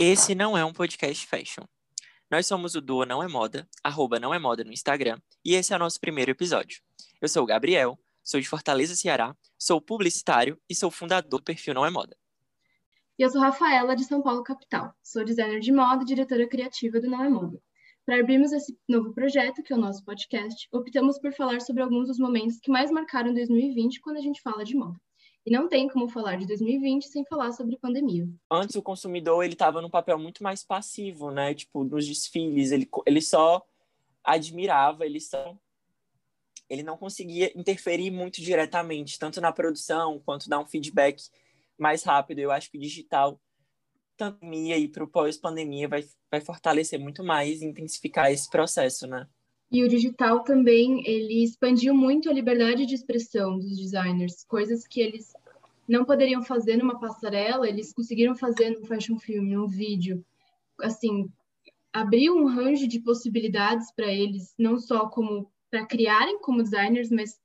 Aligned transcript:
Esse 0.00 0.32
não 0.32 0.56
é 0.56 0.64
um 0.64 0.72
podcast 0.72 1.26
fashion. 1.26 1.64
Nós 2.30 2.46
somos 2.46 2.76
o 2.76 2.80
Duo 2.80 3.04
Não 3.04 3.20
é 3.20 3.26
Moda, 3.26 3.68
arroba 3.82 4.20
Não 4.20 4.32
é 4.32 4.38
Moda 4.38 4.62
no 4.62 4.70
Instagram, 4.70 5.20
e 5.44 5.56
esse 5.56 5.72
é 5.72 5.76
o 5.76 5.78
nosso 5.80 5.98
primeiro 5.98 6.30
episódio. 6.30 6.80
Eu 7.20 7.26
sou 7.26 7.42
o 7.42 7.46
Gabriel, 7.46 7.98
sou 8.22 8.40
de 8.40 8.48
Fortaleza, 8.48 8.94
Ceará, 8.94 9.36
sou 9.58 9.80
publicitário 9.80 10.56
e 10.70 10.74
sou 10.76 10.88
fundador 10.88 11.40
do 11.40 11.44
perfil 11.44 11.74
Não 11.74 11.84
é 11.84 11.90
Moda. 11.90 12.16
E 13.18 13.24
eu 13.24 13.28
sou 13.28 13.40
Rafaela, 13.40 13.96
de 13.96 14.04
São 14.04 14.22
Paulo, 14.22 14.44
capital. 14.44 14.94
Sou 15.02 15.24
designer 15.24 15.58
de 15.58 15.72
moda 15.72 16.04
e 16.04 16.06
diretora 16.06 16.48
criativa 16.48 17.00
do 17.00 17.10
Não 17.10 17.24
é 17.24 17.28
Moda. 17.28 17.60
Para 18.06 18.20
abrirmos 18.20 18.52
esse 18.52 18.78
novo 18.88 19.12
projeto, 19.12 19.64
que 19.64 19.72
é 19.72 19.76
o 19.76 19.80
nosso 19.80 20.04
podcast, 20.04 20.68
optamos 20.70 21.18
por 21.18 21.32
falar 21.32 21.60
sobre 21.60 21.82
alguns 21.82 22.06
dos 22.06 22.20
momentos 22.20 22.60
que 22.60 22.70
mais 22.70 22.92
marcaram 22.92 23.34
2020 23.34 24.00
quando 24.00 24.18
a 24.18 24.22
gente 24.22 24.40
fala 24.42 24.64
de 24.64 24.76
moda. 24.76 25.00
E 25.48 25.50
não 25.50 25.66
tem 25.66 25.88
como 25.88 26.10
falar 26.10 26.36
de 26.36 26.46
2020 26.46 27.04
sem 27.08 27.24
falar 27.24 27.52
sobre 27.52 27.78
pandemia. 27.78 28.28
Antes 28.50 28.76
o 28.76 28.82
consumidor 28.82 29.42
ele 29.42 29.54
estava 29.54 29.80
num 29.80 29.88
papel 29.88 30.18
muito 30.18 30.42
mais 30.42 30.62
passivo, 30.62 31.30
né? 31.30 31.54
Tipo 31.54 31.84
nos 31.84 32.06
desfiles, 32.06 32.70
ele, 32.70 32.86
ele 33.06 33.22
só 33.22 33.66
admirava, 34.22 35.06
ele 35.06 35.18
só 35.18 35.56
ele 36.68 36.82
não 36.82 36.98
conseguia 36.98 37.50
interferir 37.58 38.10
muito 38.10 38.42
diretamente, 38.42 39.18
tanto 39.18 39.40
na 39.40 39.50
produção 39.50 40.20
quanto 40.22 40.50
dar 40.50 40.58
um 40.58 40.66
feedback 40.66 41.22
mais 41.78 42.02
rápido. 42.02 42.40
Eu 42.40 42.50
acho 42.50 42.70
que 42.70 42.76
o 42.76 42.80
digital, 42.82 43.40
pandemia 44.18 44.76
e 44.76 44.86
para 44.86 45.02
o 45.02 45.08
pós-pandemia, 45.08 45.88
vai, 45.88 46.04
vai 46.30 46.42
fortalecer 46.42 47.00
muito 47.00 47.24
mais 47.24 47.62
e 47.62 47.64
intensificar 47.64 48.30
esse 48.30 48.50
processo, 48.50 49.06
né? 49.06 49.26
E 49.70 49.82
o 49.82 49.88
digital 49.88 50.44
também, 50.44 51.02
ele 51.06 51.42
expandiu 51.42 51.94
muito 51.94 52.28
a 52.28 52.32
liberdade 52.32 52.84
de 52.84 52.94
expressão 52.94 53.58
dos 53.58 53.78
designers, 53.78 54.44
coisas 54.44 54.86
que 54.86 55.00
eles 55.00 55.32
não 55.88 56.04
poderiam 56.04 56.42
fazer 56.42 56.76
numa 56.76 57.00
passarela, 57.00 57.68
eles 57.68 57.92
conseguiram 57.92 58.36
fazer 58.36 58.70
num 58.70 58.84
fashion 58.84 59.18
film, 59.18 59.44
num 59.44 59.66
vídeo. 59.66 60.24
Assim, 60.80 61.30
abriu 61.92 62.36
um 62.36 62.46
range 62.46 62.86
de 62.86 63.00
possibilidades 63.00 63.90
para 63.92 64.06
eles, 64.06 64.54
não 64.58 64.78
só 64.78 65.08
como 65.08 65.50
para 65.70 65.86
criarem 65.86 66.40
como 66.40 66.62
designers, 66.62 67.10
mas 67.10 67.40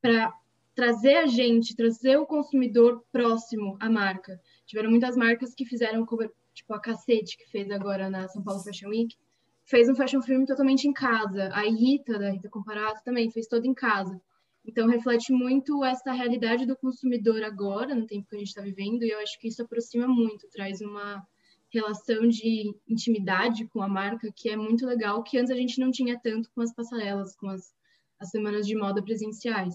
para 0.00 0.32
trazer 0.74 1.16
a 1.16 1.26
gente, 1.26 1.74
trazer 1.74 2.16
o 2.18 2.26
consumidor 2.26 3.02
próximo 3.10 3.76
à 3.80 3.90
marca. 3.90 4.40
Tiveram 4.64 4.90
muitas 4.90 5.16
marcas 5.16 5.52
que 5.54 5.64
fizeram, 5.64 6.06
tipo 6.54 6.72
a 6.72 6.80
Cacete, 6.80 7.36
que 7.36 7.50
fez 7.50 7.68
agora 7.70 8.08
na 8.08 8.28
São 8.28 8.42
Paulo 8.42 8.62
Fashion 8.62 8.90
Week, 8.90 9.16
fez 9.64 9.88
um 9.88 9.94
fashion 9.94 10.22
film 10.22 10.44
totalmente 10.44 10.86
em 10.86 10.92
casa. 10.92 11.48
A 11.52 11.62
Rita, 11.62 12.18
da 12.18 12.30
Rita 12.30 12.48
Comparato, 12.48 13.02
também 13.04 13.30
fez 13.30 13.48
todo 13.48 13.64
em 13.66 13.74
casa. 13.74 14.20
Então, 14.68 14.86
reflete 14.86 15.32
muito 15.32 15.82
essa 15.82 16.12
realidade 16.12 16.66
do 16.66 16.76
consumidor 16.76 17.42
agora, 17.42 17.94
no 17.94 18.06
tempo 18.06 18.28
que 18.28 18.36
a 18.36 18.38
gente 18.38 18.48
está 18.48 18.60
vivendo, 18.60 19.02
e 19.02 19.08
eu 19.08 19.18
acho 19.20 19.40
que 19.40 19.48
isso 19.48 19.62
aproxima 19.62 20.06
muito, 20.06 20.46
traz 20.50 20.82
uma 20.82 21.26
relação 21.70 22.28
de 22.28 22.74
intimidade 22.86 23.66
com 23.68 23.82
a 23.82 23.88
marca 23.88 24.30
que 24.30 24.50
é 24.50 24.56
muito 24.56 24.84
legal, 24.84 25.22
que 25.22 25.38
antes 25.38 25.50
a 25.50 25.56
gente 25.56 25.80
não 25.80 25.90
tinha 25.90 26.20
tanto 26.20 26.50
com 26.50 26.60
as 26.60 26.70
passarelas, 26.74 27.34
com 27.34 27.48
as, 27.48 27.74
as 28.20 28.28
semanas 28.28 28.66
de 28.66 28.76
moda 28.76 29.02
presenciais. 29.02 29.74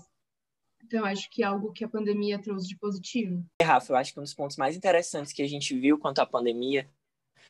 Então, 0.83 1.03
acho 1.03 1.27
que 1.31 1.41
é 1.41 1.47
algo 1.47 1.73
que 1.73 1.83
a 1.83 1.89
pandemia 1.89 2.39
trouxe 2.39 2.67
de 2.67 2.77
positivo. 2.77 3.43
É, 3.59 3.63
Rafa, 3.63 3.93
eu 3.93 3.97
acho 3.97 4.13
que 4.13 4.19
um 4.19 4.23
dos 4.23 4.35
pontos 4.35 4.57
mais 4.57 4.77
interessantes 4.77 5.33
que 5.33 5.41
a 5.41 5.47
gente 5.47 5.75
viu 5.75 5.97
quanto 5.97 6.19
à 6.19 6.25
pandemia 6.25 6.87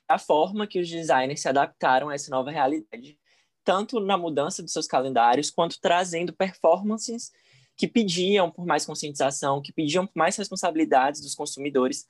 a 0.07 0.17
forma 0.17 0.65
que 0.65 0.79
os 0.79 0.89
designers 0.89 1.41
se 1.41 1.49
adaptaram 1.49 2.07
a 2.07 2.15
essa 2.15 2.31
nova 2.31 2.51
realidade, 2.51 3.17
tanto 3.63 3.99
na 3.99 4.17
mudança 4.17 4.61
dos 4.61 4.73
seus 4.73 4.87
calendários, 4.87 5.49
quanto 5.49 5.79
trazendo 5.79 6.33
performances 6.33 7.31
que 7.75 7.87
pediam 7.87 8.51
por 8.51 8.65
mais 8.65 8.85
conscientização, 8.85 9.61
que 9.61 9.73
pediam 9.73 10.05
por 10.05 10.17
mais 10.17 10.35
responsabilidades 10.35 11.21
dos 11.21 11.33
consumidores, 11.33 12.05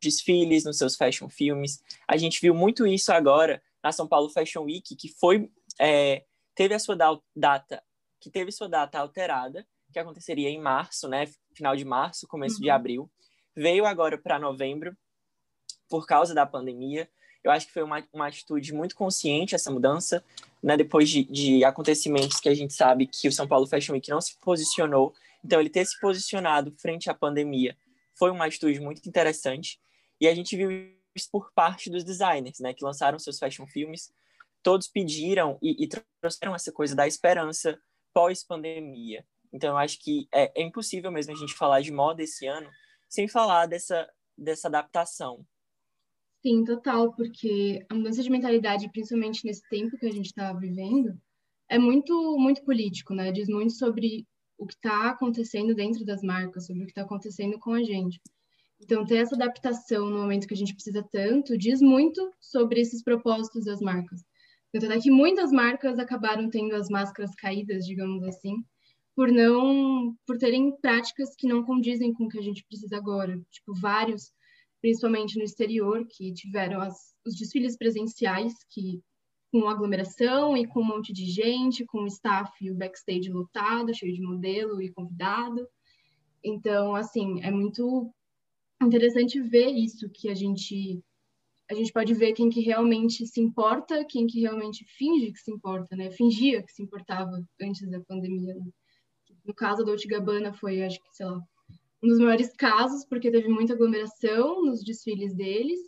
desfiles 0.00 0.64
nos 0.64 0.78
seus 0.78 0.96
fashion 0.96 1.28
filmes. 1.28 1.82
A 2.06 2.16
gente 2.16 2.40
viu 2.40 2.54
muito 2.54 2.86
isso 2.86 3.12
agora 3.12 3.60
na 3.82 3.90
São 3.90 4.06
Paulo 4.06 4.30
Fashion 4.30 4.62
Week, 4.62 4.94
que 4.94 5.08
foi 5.08 5.50
é, 5.80 6.24
teve 6.54 6.74
a 6.74 6.78
sua 6.78 6.96
data, 7.34 7.82
que 8.20 8.30
teve 8.30 8.50
sua 8.52 8.68
data 8.68 8.98
alterada, 8.98 9.66
que 9.92 9.98
aconteceria 9.98 10.48
em 10.48 10.60
março, 10.60 11.08
né, 11.08 11.26
final 11.54 11.74
de 11.74 11.84
março, 11.84 12.26
começo 12.26 12.56
uhum. 12.56 12.62
de 12.62 12.70
abril, 12.70 13.10
veio 13.56 13.86
agora 13.86 14.18
para 14.18 14.38
novembro 14.38 14.96
por 15.88 16.06
causa 16.06 16.34
da 16.34 16.46
pandemia. 16.46 17.10
Eu 17.42 17.50
acho 17.50 17.66
que 17.66 17.72
foi 17.72 17.82
uma, 17.82 18.06
uma 18.12 18.26
atitude 18.26 18.72
muito 18.72 18.94
consciente 18.94 19.54
essa 19.54 19.70
mudança, 19.70 20.24
né? 20.62 20.76
Depois 20.76 21.08
de, 21.08 21.24
de 21.24 21.64
acontecimentos 21.64 22.40
que 22.40 22.48
a 22.48 22.54
gente 22.54 22.74
sabe 22.74 23.06
que 23.06 23.28
o 23.28 23.32
São 23.32 23.46
Paulo 23.46 23.66
Fashion 23.66 23.94
Week 23.94 24.08
não 24.10 24.20
se 24.20 24.36
posicionou. 24.40 25.14
Então, 25.44 25.60
ele 25.60 25.70
ter 25.70 25.84
se 25.84 25.98
posicionado 26.00 26.74
frente 26.78 27.08
à 27.08 27.14
pandemia 27.14 27.76
foi 28.14 28.30
uma 28.30 28.46
atitude 28.46 28.80
muito 28.80 29.08
interessante. 29.08 29.80
E 30.20 30.26
a 30.26 30.34
gente 30.34 30.56
viu 30.56 30.70
isso 31.14 31.28
por 31.30 31.52
parte 31.52 31.88
dos 31.88 32.02
designers, 32.02 32.58
né? 32.58 32.74
Que 32.74 32.84
lançaram 32.84 33.18
seus 33.18 33.38
fashion 33.38 33.66
filmes. 33.66 34.12
Todos 34.62 34.88
pediram 34.88 35.56
e, 35.62 35.84
e 35.84 35.88
trouxeram 36.20 36.54
essa 36.54 36.72
coisa 36.72 36.94
da 36.96 37.06
esperança 37.06 37.78
pós-pandemia. 38.12 39.24
Então, 39.52 39.70
eu 39.70 39.78
acho 39.78 40.02
que 40.02 40.28
é, 40.34 40.60
é 40.60 40.62
impossível 40.62 41.10
mesmo 41.12 41.32
a 41.32 41.36
gente 41.36 41.54
falar 41.54 41.80
de 41.80 41.92
moda 41.92 42.22
esse 42.22 42.46
ano 42.46 42.68
sem 43.08 43.28
falar 43.28 43.66
dessa, 43.66 44.10
dessa 44.36 44.68
adaptação 44.68 45.46
Sim, 46.42 46.64
total, 46.64 47.12
porque 47.14 47.84
a 47.90 47.94
mudança 47.94 48.22
de 48.22 48.30
mentalidade, 48.30 48.90
principalmente 48.90 49.44
nesse 49.44 49.62
tempo 49.68 49.98
que 49.98 50.06
a 50.06 50.12
gente 50.12 50.26
está 50.26 50.52
vivendo, 50.52 51.18
é 51.68 51.78
muito, 51.78 52.36
muito 52.38 52.64
político, 52.64 53.12
né? 53.14 53.32
Diz 53.32 53.48
muito 53.48 53.72
sobre 53.72 54.26
o 54.56 54.66
que 54.66 54.74
está 54.74 55.10
acontecendo 55.10 55.74
dentro 55.74 56.04
das 56.04 56.22
marcas, 56.22 56.66
sobre 56.66 56.82
o 56.82 56.86
que 56.86 56.92
está 56.92 57.02
acontecendo 57.02 57.58
com 57.58 57.72
a 57.72 57.82
gente. 57.82 58.20
Então, 58.80 59.04
ter 59.04 59.16
essa 59.16 59.34
adaptação 59.34 60.08
no 60.08 60.18
momento 60.18 60.46
que 60.46 60.54
a 60.54 60.56
gente 60.56 60.74
precisa 60.74 61.04
tanto, 61.10 61.58
diz 61.58 61.82
muito 61.82 62.32
sobre 62.40 62.80
esses 62.80 63.02
propósitos 63.02 63.64
das 63.64 63.80
marcas. 63.80 64.24
Tanto 64.72 64.92
é 64.92 65.00
que 65.00 65.10
muitas 65.10 65.50
marcas 65.50 65.98
acabaram 65.98 66.48
tendo 66.48 66.74
as 66.76 66.88
máscaras 66.88 67.34
caídas, 67.34 67.84
digamos 67.84 68.22
assim, 68.22 68.54
por 69.16 69.32
não, 69.32 70.14
por 70.26 70.38
terem 70.38 70.76
práticas 70.80 71.34
que 71.36 71.48
não 71.48 71.64
condizem 71.64 72.12
com 72.12 72.24
o 72.24 72.28
que 72.28 72.38
a 72.38 72.42
gente 72.42 72.64
precisa 72.68 72.96
agora. 72.96 73.40
Tipo, 73.50 73.74
vários 73.74 74.30
principalmente 74.80 75.36
no 75.36 75.44
exterior, 75.44 76.06
que 76.08 76.32
tiveram 76.32 76.80
as, 76.80 77.14
os 77.26 77.34
desfiles 77.36 77.76
presenciais, 77.76 78.52
que 78.70 79.02
com 79.50 79.68
aglomeração 79.68 80.56
e 80.56 80.66
com 80.66 80.80
um 80.80 80.84
monte 80.84 81.12
de 81.12 81.24
gente, 81.24 81.84
com 81.86 82.02
o 82.02 82.06
staff 82.06 82.52
e 82.60 82.70
o 82.70 82.74
backstage 82.74 83.30
lotado, 83.30 83.94
cheio 83.94 84.14
de 84.14 84.22
modelo 84.22 84.80
e 84.82 84.92
convidado. 84.92 85.66
Então, 86.44 86.94
assim, 86.94 87.40
é 87.42 87.50
muito 87.50 88.12
interessante 88.82 89.40
ver 89.40 89.70
isso, 89.70 90.08
que 90.10 90.28
a 90.28 90.34
gente 90.34 91.02
a 91.70 91.74
gente 91.74 91.92
pode 91.92 92.14
ver 92.14 92.32
quem 92.32 92.48
que 92.48 92.60
realmente 92.60 93.26
se 93.26 93.40
importa, 93.42 94.02
quem 94.06 94.26
que 94.26 94.40
realmente 94.40 94.86
finge 94.86 95.30
que 95.32 95.38
se 95.38 95.52
importa, 95.52 95.94
né? 95.94 96.10
Fingia 96.10 96.62
que 96.62 96.72
se 96.72 96.82
importava 96.82 97.44
antes 97.60 97.86
da 97.90 98.00
pandemia. 98.00 98.54
Né? 98.54 98.70
No 99.44 99.54
caso 99.54 99.84
da 99.84 99.94
Gabbana 100.06 100.54
foi, 100.54 100.82
acho 100.82 100.98
que, 100.98 101.14
sei 101.14 101.26
lá, 101.26 101.38
um 102.02 102.08
dos 102.08 102.18
maiores 102.18 102.52
casos, 102.54 103.04
porque 103.04 103.30
teve 103.30 103.48
muita 103.48 103.74
aglomeração 103.74 104.64
nos 104.64 104.84
desfiles 104.84 105.34
deles, 105.34 105.80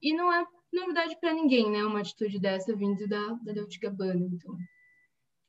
e 0.00 0.14
não 0.14 0.32
é 0.32 0.46
novidade 0.72 1.18
para 1.20 1.34
ninguém, 1.34 1.70
né? 1.70 1.84
Uma 1.84 2.00
atitude 2.00 2.38
dessa 2.38 2.74
vindo 2.74 3.08
da, 3.08 3.28
da 3.44 3.52
Dolce 3.52 3.78
Gabbana, 3.78 4.26
então... 4.32 4.56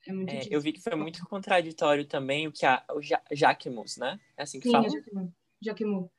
É 0.07 0.13
muito 0.13 0.33
é, 0.33 0.47
eu 0.49 0.61
vi 0.61 0.71
que 0.71 0.81
foi 0.81 0.95
muito 0.95 1.23
contraditório 1.27 2.05
também 2.05 2.47
o 2.47 2.51
que 2.51 2.65
a, 2.65 2.83
o 2.95 3.01
ja 3.01 3.21
Jacquemus, 3.31 3.97
né? 3.97 4.17
É 4.37 4.43
assim 4.43 4.59
que 4.59 4.67
Sim, 4.67 4.71
fala? 4.71 4.89
Jacquemus. 4.89 5.31
Jacquemus. 5.61 6.09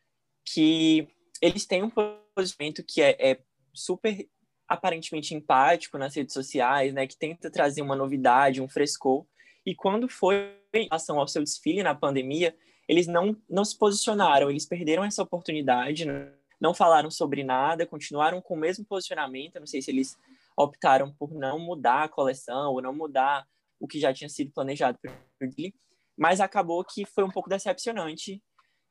Que 0.44 1.08
eles 1.40 1.64
têm 1.64 1.82
um 1.82 1.90
posicionamento 1.90 2.84
que 2.84 3.00
é, 3.00 3.16
é 3.18 3.42
super 3.72 4.28
aparentemente 4.68 5.34
empático 5.34 5.98
nas 5.98 6.14
redes 6.14 6.34
sociais, 6.34 6.92
né? 6.92 7.06
Que 7.06 7.16
tenta 7.16 7.50
trazer 7.50 7.80
uma 7.80 7.96
novidade, 7.96 8.60
um 8.60 8.68
frescor. 8.68 9.26
E 9.64 9.74
quando 9.74 10.08
foi 10.08 10.56
em 10.74 10.84
relação 10.84 11.18
ao 11.18 11.26
seu 11.26 11.42
desfile 11.42 11.82
na 11.82 11.94
pandemia, 11.94 12.56
eles 12.90 13.06
não, 13.06 13.36
não 13.48 13.64
se 13.64 13.78
posicionaram, 13.78 14.50
eles 14.50 14.66
perderam 14.66 15.04
essa 15.04 15.22
oportunidade, 15.22 16.04
né? 16.04 16.32
não 16.60 16.74
falaram 16.74 17.08
sobre 17.08 17.44
nada, 17.44 17.86
continuaram 17.86 18.42
com 18.42 18.54
o 18.54 18.58
mesmo 18.58 18.84
posicionamento. 18.84 19.54
Eu 19.54 19.60
não 19.60 19.66
sei 19.66 19.80
se 19.80 19.92
eles 19.92 20.18
optaram 20.56 21.14
por 21.14 21.32
não 21.32 21.56
mudar 21.56 22.02
a 22.02 22.08
coleção 22.08 22.72
ou 22.72 22.82
não 22.82 22.92
mudar 22.92 23.46
o 23.78 23.86
que 23.86 24.00
já 24.00 24.12
tinha 24.12 24.28
sido 24.28 24.50
planejado 24.50 24.98
ele, 25.40 25.72
mas 26.18 26.40
acabou 26.40 26.84
que 26.84 27.06
foi 27.06 27.22
um 27.22 27.30
pouco 27.30 27.48
decepcionante 27.48 28.42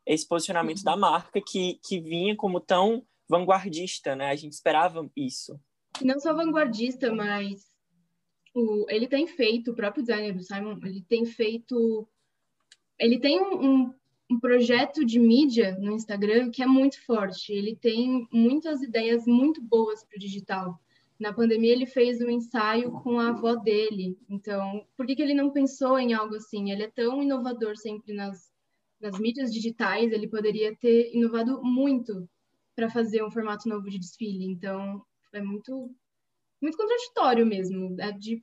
esse 0.06 0.26
posicionamento 0.26 0.78
uhum. 0.78 0.86
da 0.86 0.96
marca 0.96 1.42
que, 1.46 1.78
que 1.86 2.00
vinha 2.00 2.38
como 2.38 2.62
tão 2.62 3.06
vanguardista, 3.28 4.16
né? 4.16 4.30
A 4.30 4.36
gente 4.36 4.54
esperava 4.54 5.12
isso. 5.14 5.60
Não 6.02 6.18
só 6.22 6.34
vanguardista, 6.34 7.14
mas 7.14 7.68
o, 8.56 8.86
ele 8.88 9.10
tem 9.10 9.28
feito, 9.28 9.72
o 9.72 9.76
próprio 9.76 10.04
designer 10.04 10.34
do 10.34 10.42
Simon, 10.42 10.80
ele 10.84 11.02
tem 11.02 11.26
feito 11.26 12.08
ele 13.00 13.20
tem 13.20 13.42
um, 13.42 13.94
um, 14.30 14.40
projeto 14.40 15.06
de 15.06 15.20
mídia 15.20 15.78
no 15.80 15.94
Instagram 15.94 16.52
que 16.52 16.62
é 16.62 16.68
muito 16.68 17.04
forte. 17.06 17.54
Ele 17.54 17.76
tem 17.76 18.28
muitas 18.32 18.82
ideias 18.82 19.26
muito 19.26 19.62
boas 19.62 20.04
para 20.04 20.18
o 20.18 20.20
digital. 20.20 20.80
Na 21.18 21.34
pandemia, 21.34 21.72
ele 21.72 21.86
fez 21.86 22.22
um 22.22 22.30
ensaio 22.30 22.92
com 22.92 23.20
a 23.20 23.30
avó 23.30 23.56
dele. 23.56 24.18
Então, 24.30 24.86
por 24.96 25.06
que, 25.06 25.16
que 25.16 25.22
ele 25.22 25.34
não 25.34 25.52
pensou 25.52 25.98
em 25.98 26.14
algo 26.14 26.36
assim? 26.36 26.72
Ele 26.72 26.84
é 26.84 26.92
tão 26.92 27.22
inovador 27.22 27.76
sempre 27.78 28.14
nas, 28.14 28.54
nas 29.00 29.20
mídias 29.20 29.52
digitais, 29.52 30.12
ele 30.12 30.28
poderia 30.28 30.76
ter 30.76 31.14
inovado 31.14 31.62
muito 31.64 32.30
para 32.76 32.90
fazer 32.90 33.24
um 33.24 33.32
formato 33.32 33.68
novo 33.68 33.90
de 33.90 34.00
desfile. 34.00 34.46
Então, 34.46 35.04
é 35.34 35.42
muito, 35.42 35.94
muito 36.62 36.78
contraditório 36.78 37.46
mesmo. 37.46 38.00
É 38.00 38.12
de, 38.12 38.42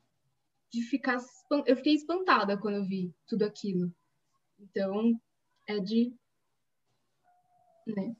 de 0.70 0.82
ficar. 0.82 1.18
Eu 1.64 1.76
fiquei 1.76 1.94
espantada 1.94 2.58
quando 2.58 2.76
eu 2.76 2.84
vi 2.84 3.14
tudo 3.26 3.44
aquilo. 3.44 3.90
Então, 4.58 5.18
é 5.66 5.78
de. 5.78 6.12
Né? 7.86 8.16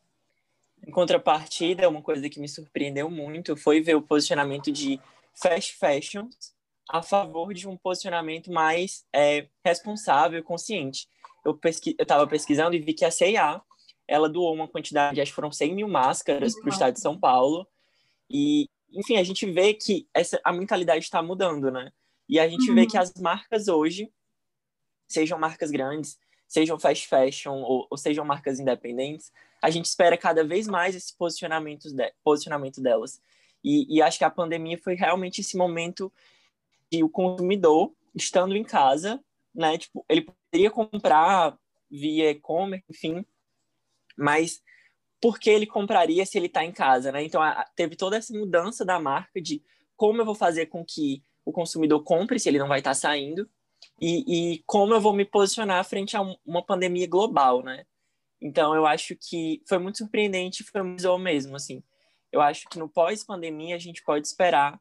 Em 0.86 0.90
contrapartida, 0.90 1.88
uma 1.88 2.02
coisa 2.02 2.28
que 2.28 2.38
me 2.38 2.48
surpreendeu 2.48 3.10
muito 3.10 3.56
foi 3.56 3.80
ver 3.80 3.96
o 3.96 4.02
posicionamento 4.02 4.70
de 4.70 5.00
fast 5.34 5.74
fashions 5.76 6.54
a 6.88 7.02
favor 7.02 7.52
de 7.52 7.68
um 7.68 7.76
posicionamento 7.76 8.50
mais 8.52 9.04
é, 9.12 9.48
responsável 9.64 10.38
e 10.38 10.42
consciente. 10.42 11.08
Eu 11.44 11.58
estava 11.98 12.26
pesquisando 12.26 12.76
e 12.76 12.80
vi 12.80 12.94
que 12.94 13.04
a 13.04 13.10
CIA 13.10 13.60
ela 14.06 14.28
doou 14.28 14.54
uma 14.54 14.68
quantidade, 14.68 15.20
acho 15.20 15.32
que 15.32 15.34
foram 15.34 15.50
100 15.50 15.74
mil 15.74 15.88
máscaras 15.88 16.54
para 16.54 16.66
o 16.66 16.72
estado 16.72 16.94
de 16.94 17.00
São 17.00 17.18
Paulo. 17.18 17.66
E, 18.30 18.68
enfim, 18.92 19.16
a 19.16 19.24
gente 19.24 19.50
vê 19.50 19.74
que 19.74 20.08
essa, 20.14 20.40
a 20.44 20.52
mentalidade 20.52 21.04
está 21.04 21.20
mudando, 21.22 21.70
né? 21.70 21.90
E 22.28 22.38
a 22.38 22.48
gente 22.48 22.68
uhum. 22.68 22.74
vê 22.74 22.86
que 22.86 22.96
as 22.96 23.12
marcas 23.14 23.66
hoje, 23.68 24.12
sejam 25.08 25.38
marcas 25.38 25.70
grandes, 25.70 26.18
sejam 26.46 26.78
fast 26.78 27.08
fashion 27.08 27.54
ou, 27.62 27.86
ou, 27.90 27.96
sejam 27.96 28.24
marcas 28.24 28.60
independentes, 28.60 29.32
a 29.60 29.70
gente 29.70 29.86
espera 29.86 30.16
cada 30.16 30.44
vez 30.44 30.66
mais 30.66 30.94
esse 30.94 31.16
posicionamento, 31.16 31.92
de, 31.92 32.12
posicionamento 32.22 32.80
delas. 32.80 33.20
E, 33.64 33.96
e 33.96 34.02
acho 34.02 34.18
que 34.18 34.24
a 34.24 34.30
pandemia 34.30 34.78
foi 34.78 34.94
realmente 34.94 35.40
esse 35.40 35.56
momento 35.56 36.12
de 36.90 37.02
o 37.02 37.08
consumidor, 37.08 37.92
estando 38.14 38.56
em 38.56 38.62
casa, 38.62 39.22
né, 39.54 39.76
tipo, 39.76 40.04
ele 40.08 40.22
poderia 40.22 40.70
comprar 40.70 41.58
via 41.90 42.30
e-commerce, 42.30 42.84
enfim, 42.88 43.24
mas 44.16 44.62
por 45.20 45.38
que 45.38 45.50
ele 45.50 45.66
compraria 45.66 46.24
se 46.24 46.38
ele 46.38 46.46
está 46.46 46.64
em 46.64 46.72
casa, 46.72 47.10
né? 47.10 47.24
Então, 47.24 47.42
a, 47.42 47.64
teve 47.74 47.96
toda 47.96 48.16
essa 48.16 48.32
mudança 48.32 48.84
da 48.84 49.00
marca 49.00 49.40
de 49.40 49.62
como 49.96 50.20
eu 50.20 50.24
vou 50.24 50.34
fazer 50.34 50.66
com 50.66 50.84
que 50.84 51.22
o 51.44 51.52
consumidor 51.52 52.02
compre 52.02 52.38
se 52.38 52.48
ele 52.48 52.58
não 52.58 52.68
vai 52.68 52.80
estar 52.80 52.90
tá 52.90 52.94
saindo 52.94 53.48
e, 54.00 54.54
e, 54.54 54.62
como 54.66 54.94
eu 54.94 55.00
vou 55.00 55.12
me 55.12 55.24
posicionar 55.24 55.84
frente 55.84 56.16
a 56.16 56.20
um, 56.20 56.36
uma 56.44 56.64
pandemia 56.64 57.06
global, 57.06 57.62
né? 57.62 57.86
Então, 58.40 58.74
eu 58.74 58.86
acho 58.86 59.16
que 59.16 59.62
foi 59.66 59.78
muito 59.78 59.98
surpreendente, 59.98 60.62
foi 60.64 60.82
muito 60.82 61.18
mesmo, 61.18 61.56
assim. 61.56 61.82
Eu 62.30 62.40
acho 62.42 62.68
que 62.68 62.78
no 62.78 62.88
pós-pandemia 62.88 63.74
a 63.74 63.78
gente 63.78 64.02
pode 64.02 64.26
esperar, 64.26 64.78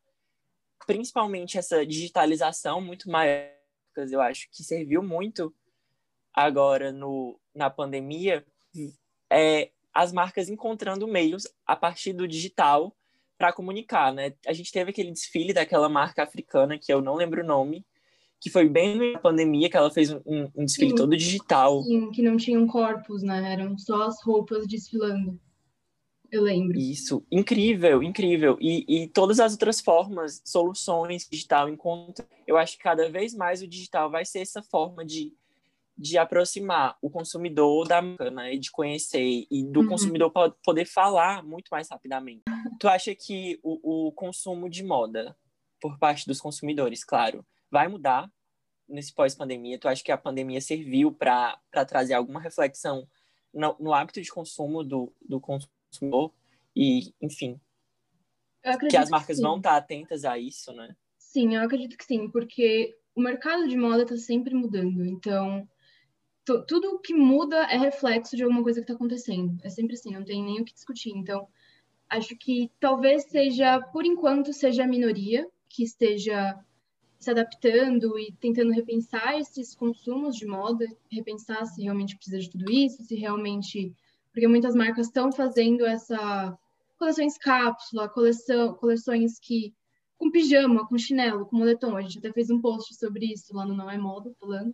principalmente 0.85 1.57
essa 1.57 1.85
digitalização 1.85 2.81
muito 2.81 3.09
maior, 3.09 3.49
eu 3.95 4.21
acho 4.21 4.49
que 4.51 4.61
serviu 4.61 5.01
muito 5.01 5.55
agora 6.33 6.91
no, 6.91 7.39
na 7.53 7.69
pandemia, 7.69 8.45
é, 9.31 9.71
as 9.93 10.11
marcas 10.11 10.49
encontrando 10.49 11.07
meios 11.07 11.47
a 11.65 11.77
partir 11.77 12.11
do 12.11 12.27
digital 12.27 12.93
para 13.37 13.53
comunicar, 13.53 14.13
né? 14.13 14.33
A 14.45 14.51
gente 14.51 14.71
teve 14.71 14.89
aquele 14.89 15.11
desfile 15.11 15.53
daquela 15.53 15.87
marca 15.87 16.23
africana, 16.23 16.77
que 16.77 16.91
eu 16.91 17.01
não 17.01 17.15
lembro 17.15 17.41
o 17.41 17.45
nome, 17.45 17.85
que 18.39 18.49
foi 18.49 18.67
bem 18.69 19.13
na 19.13 19.19
pandemia 19.19 19.69
que 19.69 19.77
ela 19.77 19.89
fez 19.89 20.11
um, 20.11 20.49
um 20.55 20.65
desfile 20.65 20.91
sim, 20.91 20.95
todo 20.95 21.17
digital. 21.17 21.81
Sim, 21.83 22.11
que 22.11 22.21
não 22.21 22.37
tinham 22.37 22.67
corpos, 22.67 23.23
né? 23.23 23.53
Eram 23.53 23.77
só 23.77 24.03
as 24.03 24.21
roupas 24.23 24.67
desfilando. 24.67 25.39
Eu 26.31 26.43
lembro. 26.43 26.77
Isso, 26.77 27.25
incrível, 27.31 28.03
incrível. 28.03 28.57
E, 28.59 28.85
e 28.87 29.07
todas 29.07 29.39
as 29.39 29.53
outras 29.53 29.79
formas, 29.79 30.41
soluções 30.43 31.27
digital, 31.29 31.69
encontro. 31.69 32.25
Eu 32.45 32.57
acho 32.57 32.77
que 32.77 32.83
cada 32.83 33.09
vez 33.09 33.33
mais 33.33 33.61
o 33.61 33.67
digital 33.67 34.09
vai 34.09 34.25
ser 34.25 34.39
essa 34.39 34.61
forma 34.61 35.05
de, 35.05 35.33
de 35.97 36.17
aproximar 36.17 36.97
o 37.01 37.09
consumidor 37.09 37.87
da 37.87 38.01
marca, 38.01 38.29
né? 38.29 38.55
De 38.57 38.69
conhecer 38.69 39.45
e 39.49 39.63
do 39.63 39.81
uhum. 39.81 39.87
consumidor 39.87 40.31
poder 40.63 40.85
falar 40.85 41.43
muito 41.43 41.69
mais 41.71 41.89
rapidamente. 41.89 42.43
Tu 42.79 42.87
acha 42.87 43.15
que 43.15 43.59
o, 43.63 44.07
o 44.07 44.11
consumo 44.11 44.69
de 44.69 44.83
moda 44.83 45.35
por 45.79 45.97
parte 45.97 46.27
dos 46.27 46.41
consumidores, 46.41 47.03
claro, 47.03 47.45
vai 47.75 47.89
mudar 47.89 48.31
nesse 48.87 49.13
pós-pandemia? 49.13 49.77
Tu 49.77 49.89
acha 49.89 50.01
que 50.01 50.11
a 50.11 50.17
pandemia 50.17 50.61
serviu 50.61 51.11
para 51.11 51.59
trazer 51.85 52.13
alguma 52.13 52.39
reflexão 52.39 53.05
no, 53.53 53.75
no, 53.77 53.93
hábito 53.93 54.21
de 54.21 54.31
consumo 54.31 54.81
do, 54.81 55.11
do 55.27 55.41
consumidor? 55.41 56.33
E, 56.73 57.13
enfim, 57.21 57.59
que 58.89 58.95
as 58.95 59.09
marcas 59.09 59.35
que 59.35 59.41
vão 59.41 59.57
estar 59.57 59.75
atentas 59.75 60.23
a 60.23 60.39
isso, 60.39 60.71
né? 60.71 60.95
Sim, 61.17 61.55
eu 61.55 61.63
acredito 61.63 61.97
que 61.97 62.05
sim, 62.05 62.29
porque 62.29 62.97
o 63.13 63.21
mercado 63.21 63.67
de 63.67 63.75
moda 63.75 64.03
está 64.03 64.15
sempre 64.15 64.53
mudando. 64.53 65.05
Então, 65.05 65.67
tudo 66.45 66.99
que 66.99 67.13
muda 67.13 67.57
é 67.63 67.77
reflexo 67.77 68.37
de 68.37 68.43
alguma 68.43 68.63
coisa 68.63 68.79
que 68.79 68.83
está 68.85 68.93
acontecendo. 68.93 69.57
É 69.63 69.69
sempre 69.69 69.95
assim, 69.95 70.13
não 70.13 70.23
tem 70.23 70.41
nem 70.41 70.61
o 70.61 70.65
que 70.65 70.73
discutir. 70.73 71.11
Então, 71.13 71.45
acho 72.09 72.37
que 72.37 72.71
talvez 72.79 73.23
seja, 73.25 73.81
por 73.81 74.05
enquanto, 74.05 74.53
seja 74.53 74.85
a 74.85 74.87
minoria 74.87 75.45
que 75.67 75.83
esteja 75.83 76.57
se 77.25 77.31
adaptando 77.31 78.17
e 78.19 78.31
tentando 78.39 78.71
repensar 78.71 79.37
esses 79.37 79.75
consumos 79.75 80.35
de 80.35 80.45
moda, 80.45 80.85
repensar 81.11 81.65
se 81.65 81.81
realmente 81.81 82.15
precisa 82.15 82.39
de 82.39 82.49
tudo 82.49 82.71
isso, 82.71 83.03
se 83.03 83.15
realmente. 83.15 83.91
Porque 84.31 84.47
muitas 84.47 84.75
marcas 84.75 85.07
estão 85.07 85.31
fazendo 85.31 85.85
essa 85.85 86.57
coleções 86.97 87.37
cápsula, 87.37 88.07
coleção, 88.07 88.73
coleções 88.75 89.39
que 89.39 89.73
com 90.17 90.31
pijama, 90.31 90.87
com 90.87 90.97
chinelo, 90.97 91.45
com 91.45 91.57
moletom. 91.57 91.97
A 91.97 92.01
gente 92.01 92.19
até 92.19 92.31
fez 92.31 92.49
um 92.49 92.61
post 92.61 92.95
sobre 92.95 93.25
isso 93.25 93.55
lá 93.55 93.65
no 93.65 93.75
Não 93.75 93.89
é 93.89 93.97
Moda, 93.97 94.31
falando. 94.39 94.73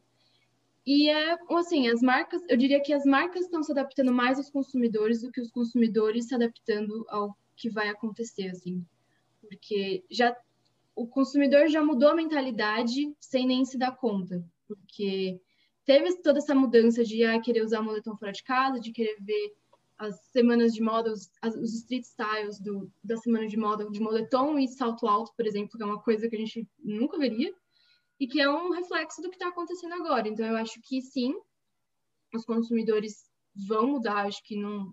E 0.86 1.10
é 1.10 1.38
assim, 1.52 1.88
as 1.88 2.02
marcas, 2.02 2.42
eu 2.50 2.58
diria 2.58 2.82
que 2.82 2.94
as 2.94 3.06
marcas 3.06 3.46
estão 3.46 3.64
se 3.64 3.72
adaptando 3.72 4.12
mais 4.12 4.38
aos 4.38 4.50
consumidores 4.50 5.22
do 5.22 5.32
que 5.32 5.40
os 5.40 5.52
consumidores 5.52 6.28
se 6.28 6.36
adaptando 6.36 7.06
ao 7.08 7.36
que 7.56 7.70
vai 7.70 7.88
acontecer, 7.88 8.50
assim. 8.50 8.84
Porque 9.42 10.04
já 10.10 10.36
o 10.96 11.08
consumidor 11.08 11.68
já 11.68 11.84
mudou 11.84 12.10
a 12.10 12.16
mentalidade 12.16 13.16
sem 13.20 13.48
nem 13.48 13.66
se 13.66 13.78
dar 13.78 13.96
conta, 13.96 14.44
porque 14.68 15.40
teve 15.86 16.22
toda 16.22 16.40
essa 16.40 16.56
mudança 16.56 17.04
de 17.04 17.24
ah, 17.24 17.40
querer 17.40 17.64
usar 17.64 17.82
moletom 17.82 18.16
fora 18.18 18.32
de 18.32 18.44
casa, 18.44 18.80
de 18.80 18.92
querer 18.92 19.18
ver 19.22 19.54
as 19.98 20.20
semanas 20.32 20.74
de 20.74 20.82
moda, 20.82 21.12
os, 21.12 21.30
as, 21.42 21.56
os 21.56 21.76
street 21.76 22.04
styles 22.04 22.60
do, 22.60 22.92
da 23.04 23.18
semana 23.18 23.48
de 23.48 23.56
moda 23.56 23.88
de 23.90 24.00
moletom 24.00 24.58
e 24.58 24.68
salto 24.68 25.08
alto, 25.08 25.32
por 25.36 25.46
exemplo, 25.46 25.78
que 25.78 25.84
é 25.84 25.86
uma 25.86 26.02
coisa 26.02 26.28
que 26.28 26.36
a 26.36 26.40
gente 26.40 26.68
nunca 26.80 27.20
veria, 27.20 27.54
e 28.20 28.28
que 28.28 28.42
é 28.42 28.50
um 28.50 28.72
reflexo 28.72 29.22
do 29.22 29.30
que 29.30 29.36
está 29.36 29.50
acontecendo 29.50 29.94
agora. 29.94 30.28
Então, 30.28 30.46
eu 30.46 30.56
acho 30.56 30.80
que 30.82 31.02
sim, 31.02 31.36
os 32.34 32.46
consumidores 32.46 33.30
vão 33.56 33.88
mudar, 33.88 34.26
acho 34.26 34.44
que 34.44 34.56
num, 34.56 34.92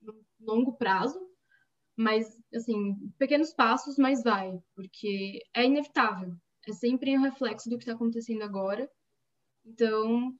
num 0.00 0.24
longo 0.40 0.72
prazo, 0.72 1.20
mas, 1.96 2.40
assim, 2.54 2.96
pequenos 3.18 3.52
passos, 3.52 3.96
mas 3.98 4.22
vai, 4.22 4.58
porque 4.74 5.42
é 5.54 5.64
inevitável. 5.64 6.34
É 6.66 6.72
sempre 6.72 7.16
um 7.16 7.22
reflexo 7.22 7.68
do 7.68 7.76
que 7.76 7.82
está 7.82 7.92
acontecendo 7.92 8.42
agora. 8.42 8.90
Então, 9.64 10.34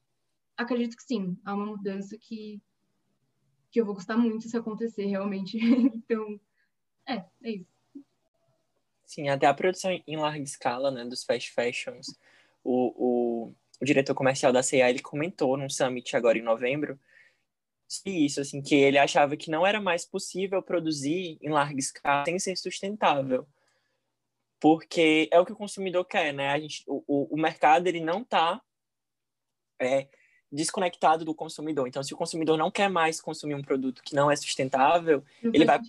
acredito 0.57 0.97
que 0.97 1.03
sim, 1.03 1.37
há 1.45 1.55
uma 1.55 1.67
mudança 1.67 2.17
que, 2.19 2.61
que 3.71 3.81
eu 3.81 3.85
vou 3.85 3.95
gostar 3.95 4.17
muito 4.17 4.49
se 4.49 4.57
acontecer 4.57 5.07
realmente. 5.07 5.59
então, 5.95 6.41
é, 7.07 7.25
é 7.43 7.51
isso. 7.51 7.73
Sim, 9.05 9.29
até 9.29 9.47
a 9.47 9.55
produção 9.55 9.91
em 10.07 10.17
larga 10.17 10.43
escala, 10.43 10.91
né, 10.91 11.05
dos 11.05 11.25
fast 11.25 11.53
fashions. 11.53 12.07
O, 12.65 12.95
o, 12.97 13.55
o 13.81 13.85
diretor 13.85 14.15
comercial 14.15 14.53
da 14.53 14.63
C&A, 14.63 14.89
ele 14.89 15.01
comentou 15.01 15.57
num 15.57 15.69
summit 15.69 16.17
agora 16.17 16.39
em 16.39 16.43
novembro, 16.43 16.99
isso, 18.07 18.41
assim, 18.41 18.63
que 18.63 18.75
ele 18.75 18.99
achava 18.99 19.37
que 19.37 19.51
não 19.51 19.67
era 19.67 19.81
mais 19.81 20.05
possível 20.05 20.63
produzir 20.63 21.39
em 21.41 21.51
larga 21.51 21.79
escala 21.79 22.25
sem 22.25 22.39
ser 22.39 22.57
sustentável. 22.57 23.47
Porque 24.61 25.29
é 25.33 25.41
o 25.41 25.45
que 25.45 25.53
o 25.53 25.57
consumidor 25.57 26.05
quer, 26.05 26.33
né? 26.33 26.51
A 26.51 26.59
gente, 26.59 26.85
o, 26.87 27.35
o 27.35 27.37
mercado, 27.37 27.87
ele 27.89 28.01
não 28.01 28.23
está 28.23 28.63
é, 29.81 30.09
desconectado 30.51 31.25
do 31.25 31.35
consumidor. 31.35 31.89
Então, 31.89 32.03
se 32.03 32.15
o 32.15 32.17
consumidor 32.17 32.57
não 32.57 32.71
quer 32.71 32.89
mais 32.89 33.21
consumir 33.21 33.55
um 33.55 33.63
produto 33.63 34.03
que 34.05 34.15
não 34.15 34.31
é 34.31 34.37
sustentável, 34.37 35.25
não 35.43 35.51
ele 35.53 35.65
vai 35.65 35.81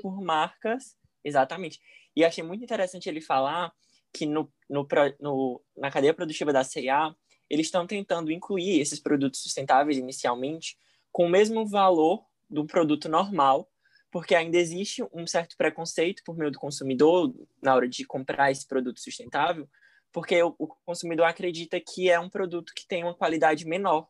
por 0.00 0.20
marcas... 0.20 0.96
Exatamente. 1.24 1.80
E 2.16 2.24
achei 2.24 2.42
muito 2.42 2.64
interessante 2.64 3.08
ele 3.08 3.20
falar 3.20 3.72
que 4.12 4.26
no, 4.26 4.52
no, 4.68 4.86
no 5.20 5.62
na 5.76 5.90
cadeia 5.90 6.12
produtiva 6.12 6.52
da 6.52 6.64
C&A, 6.64 7.14
eles 7.48 7.66
estão 7.66 7.86
tentando 7.86 8.30
incluir 8.30 8.80
esses 8.80 9.00
produtos 9.00 9.42
sustentáveis 9.42 9.96
inicialmente 9.96 10.76
com 11.12 11.26
o 11.26 11.30
mesmo 11.30 11.66
valor 11.66 12.24
do 12.48 12.66
produto 12.66 13.08
normal, 13.08 13.70
porque 14.10 14.34
ainda 14.34 14.56
existe 14.56 15.02
um 15.12 15.26
certo 15.26 15.56
preconceito 15.56 16.22
por 16.24 16.36
meio 16.36 16.50
do 16.50 16.58
consumidor 16.58 17.32
na 17.62 17.74
hora 17.74 17.88
de 17.88 18.04
comprar 18.04 18.50
esse 18.50 18.66
produto 18.66 19.00
sustentável, 19.00 19.68
porque 20.12 20.42
o, 20.42 20.54
consumidor 20.84 21.26
acredita 21.26 21.80
que 21.80 22.10
é 22.10 22.18
um 22.18 22.28
produto 22.28 22.72
que 22.74 22.86
tem 22.86 23.02
uma 23.02 23.14
qualidade 23.14 23.66
menor, 23.66 24.08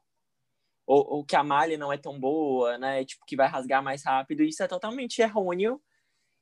ou, 0.85 1.07
ou, 1.09 1.25
que 1.25 1.37
a 1.37 1.45
malha 1.45 1.79
não 1.79 1.93
é 1.93 1.97
tão 1.97 2.19
boa, 2.19 2.77
né? 2.77 3.05
Tipo, 3.05 3.25
que 3.25 3.37
vai 3.37 3.47
rasgar 3.47 3.83
mais 3.83 4.05
rápido. 4.05 4.43
Isso 4.43 4.63
é 4.65 4.67
totalmente 4.67 5.23
errôneo 5.23 5.81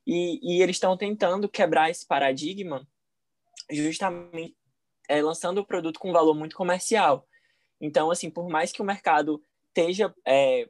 e, 0.07 0.41
e 0.43 0.63
eles 0.63 0.77
estão 0.77 0.97
tentando 0.97 1.47
quebrar 1.47 1.91
esse 1.91 2.07
paradigma 2.07 2.87
justamente 3.71 4.57
é, 5.09 5.21
lançando 5.21 5.59
o 5.59 5.67
produto 5.67 6.01
com 6.01 6.13
valor 6.13 6.35
muito 6.35 6.57
comercial. 6.57 7.29
Então, 7.79 8.11
assim, 8.11 8.31
por 8.31 8.49
mais 8.49 8.73
que 8.73 8.81
o 8.81 8.85
mercado 8.85 9.45
esteja 9.71 10.15
é, 10.27 10.69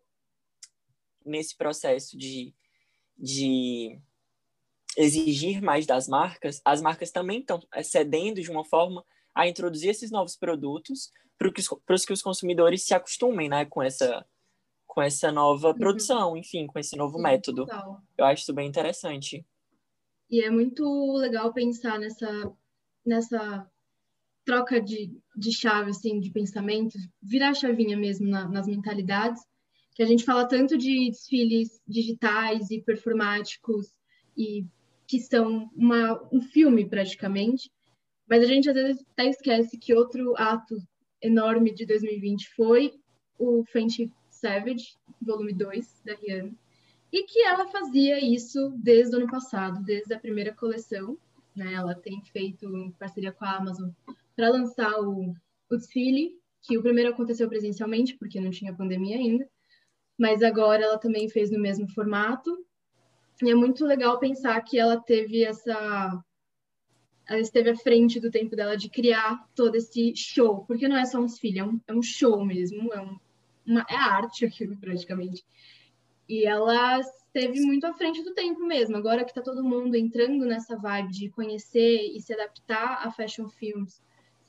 nesse 1.25 1.57
processo 1.57 2.17
de, 2.17 2.55
de 3.19 3.99
exigir 4.97 5.63
mais 5.63 5.87
das 5.87 6.09
marcas, 6.09 6.61
as 6.65 6.81
marcas 6.81 7.11
também 7.11 7.41
estão 7.41 7.61
cedendo 7.83 8.41
de 8.41 8.51
uma 8.51 8.65
forma 8.65 9.05
a 9.35 9.49
introduzir 9.49 9.91
esses 9.91 10.11
novos 10.11 10.37
produtos 10.37 11.11
para 11.39 11.51
que, 11.53 11.63
que 12.07 12.13
os 12.13 12.23
consumidores 12.23 12.83
se 12.83 12.95
acostumem 12.95 13.49
né, 13.49 13.65
com, 13.65 13.83
essa, 13.83 14.27
com 14.87 15.01
essa 15.01 15.33
nova 15.33 15.69
uhum. 15.69 15.79
produção, 15.79 16.37
enfim, 16.37 16.67
com 16.67 16.79
esse 16.79 16.97
novo 16.97 17.17
Sim, 17.17 17.23
método. 17.23 17.65
Total. 17.65 18.03
Eu 18.19 18.25
acho 18.27 18.43
isso 18.43 18.53
bem 18.53 18.69
interessante. 18.69 19.47
E 20.29 20.45
é 20.45 20.51
muito 20.51 20.85
legal 21.17 21.53
pensar 21.53 21.99
nessa, 21.99 22.53
nessa 23.05 23.71
troca 24.51 24.81
de, 24.81 25.17
de 25.37 25.53
chave, 25.53 25.91
assim, 25.91 26.19
de 26.19 26.29
pensamento, 26.29 26.99
virar 27.23 27.55
chavinha 27.55 27.97
mesmo 27.97 28.27
na, 28.27 28.49
nas 28.49 28.67
mentalidades, 28.67 29.41
que 29.95 30.03
a 30.03 30.07
gente 30.07 30.25
fala 30.25 30.45
tanto 30.45 30.77
de 30.77 31.09
desfiles 31.09 31.81
digitais 31.87 32.69
e 32.69 32.83
performáticos 32.83 33.93
e 34.37 34.67
que 35.07 35.21
são 35.21 35.71
uma, 35.73 36.21
um 36.33 36.41
filme 36.41 36.85
praticamente, 36.85 37.71
mas 38.29 38.43
a 38.43 38.47
gente 38.47 38.69
às 38.69 38.75
vezes 38.75 39.05
até 39.13 39.27
esquece 39.27 39.79
que 39.79 39.95
outro 39.95 40.35
ato 40.37 40.77
enorme 41.23 41.73
de 41.73 41.87
2020 41.87 42.49
foi 42.57 42.93
o 43.39 43.65
Fenty 43.67 44.13
Savage, 44.29 44.97
volume 45.23 45.53
2 45.53 46.03
da 46.05 46.15
Rihanna, 46.17 46.53
e 47.13 47.23
que 47.23 47.41
ela 47.43 47.69
fazia 47.69 48.19
isso 48.19 48.73
desde 48.77 49.15
o 49.15 49.21
ano 49.21 49.31
passado, 49.31 49.81
desde 49.85 50.13
a 50.13 50.19
primeira 50.19 50.53
coleção. 50.53 51.17
Né? 51.55 51.75
Ela 51.75 51.95
tem 51.95 52.21
feito 52.33 52.67
em 52.77 52.91
parceria 52.93 53.31
com 53.31 53.45
a 53.45 53.57
Amazon 53.57 53.91
para 54.41 54.49
lançar 54.49 54.99
o, 55.03 55.35
o 55.71 55.77
desfile, 55.77 56.33
que 56.63 56.79
o 56.79 56.83
primeiro 56.83 57.11
aconteceu 57.11 57.47
presencialmente, 57.47 58.17
porque 58.17 58.41
não 58.41 58.51
tinha 58.51 58.75
pandemia 58.75 59.17
ainda, 59.17 59.47
mas 60.17 60.43
agora 60.43 60.83
ela 60.83 60.97
também 60.97 61.29
fez 61.29 61.51
no 61.51 61.61
mesmo 61.61 61.87
formato. 61.89 62.65
E 63.43 63.51
é 63.51 63.55
muito 63.55 63.85
legal 63.85 64.19
pensar 64.19 64.59
que 64.63 64.79
ela 64.79 64.99
teve 64.99 65.45
essa. 65.45 66.25
Ela 67.29 67.41
esteve 67.41 67.69
à 67.69 67.77
frente 67.77 68.19
do 68.19 68.31
tempo 68.31 68.57
dela 68.57 68.79
de 68.79 68.89
criar 68.89 69.47
todo 69.55 69.75
esse 69.75 70.17
show, 70.17 70.65
porque 70.65 70.89
não 70.89 70.97
é 70.97 71.05
só 71.05 71.21
um 71.21 71.27
desfile, 71.27 71.59
é 71.59 71.65
um, 71.65 71.79
é 71.87 71.93
um 71.93 72.03
show 72.03 72.43
mesmo, 72.43 72.93
é, 72.95 73.01
um, 73.01 73.19
uma, 73.67 73.87
é 73.91 73.95
arte 73.95 74.47
aquilo 74.47 74.75
praticamente. 74.79 75.45
E 76.27 76.47
ela 76.47 76.99
esteve 76.99 77.61
muito 77.61 77.87
à 77.87 77.93
frente 77.93 78.23
do 78.23 78.33
tempo 78.33 78.65
mesmo. 78.67 78.97
Agora 78.97 79.23
que 79.23 79.33
está 79.33 79.43
todo 79.43 79.63
mundo 79.63 79.97
entrando 79.97 80.47
nessa 80.47 80.79
vibe 80.79 81.11
de 81.11 81.29
conhecer 81.29 82.11
e 82.17 82.21
se 82.23 82.33
adaptar 82.33 83.07
a 83.07 83.11
fashion 83.11 83.47
films, 83.49 84.01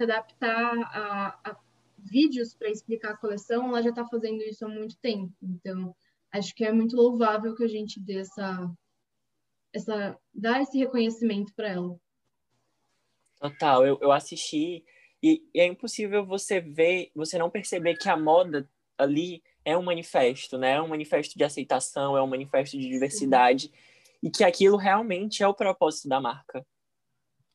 se 0.01 0.03
adaptar 0.03 0.77
a, 0.77 1.39
a 1.51 1.57
vídeos 1.97 2.55
para 2.55 2.69
explicar 2.69 3.11
a 3.11 3.17
coleção, 3.17 3.67
ela 3.67 3.83
já 3.83 3.89
está 3.89 4.05
fazendo 4.05 4.41
isso 4.41 4.65
há 4.65 4.67
muito 4.67 4.97
tempo. 4.97 5.31
Então, 5.41 5.95
acho 6.31 6.55
que 6.55 6.65
é 6.65 6.71
muito 6.71 6.95
louvável 6.95 7.55
que 7.55 7.63
a 7.63 7.67
gente 7.67 7.99
dê 7.99 8.17
essa, 8.17 8.71
essa 9.71 10.17
dar 10.33 10.61
esse 10.61 10.77
reconhecimento 10.77 11.53
para 11.53 11.69
ela. 11.69 11.95
Total, 13.39 13.85
eu, 13.85 13.99
eu 14.01 14.11
assisti 14.11 14.83
e, 15.21 15.43
e 15.53 15.59
é 15.59 15.65
impossível 15.67 16.25
você 16.25 16.59
ver, 16.59 17.11
você 17.15 17.37
não 17.37 17.49
perceber 17.49 17.95
que 17.95 18.09
a 18.09 18.17
moda 18.17 18.67
ali 18.97 19.43
é 19.63 19.77
um 19.77 19.83
manifesto, 19.83 20.57
né? 20.57 20.73
É 20.73 20.81
um 20.81 20.87
manifesto 20.87 21.37
de 21.37 21.43
aceitação, 21.43 22.17
é 22.17 22.23
um 22.23 22.27
manifesto 22.27 22.77
de 22.77 22.89
diversidade 22.89 23.67
uhum. 23.67 23.73
e 24.23 24.31
que 24.31 24.43
aquilo 24.43 24.77
realmente 24.77 25.43
é 25.43 25.47
o 25.47 25.53
propósito 25.53 26.09
da 26.09 26.19
marca, 26.19 26.65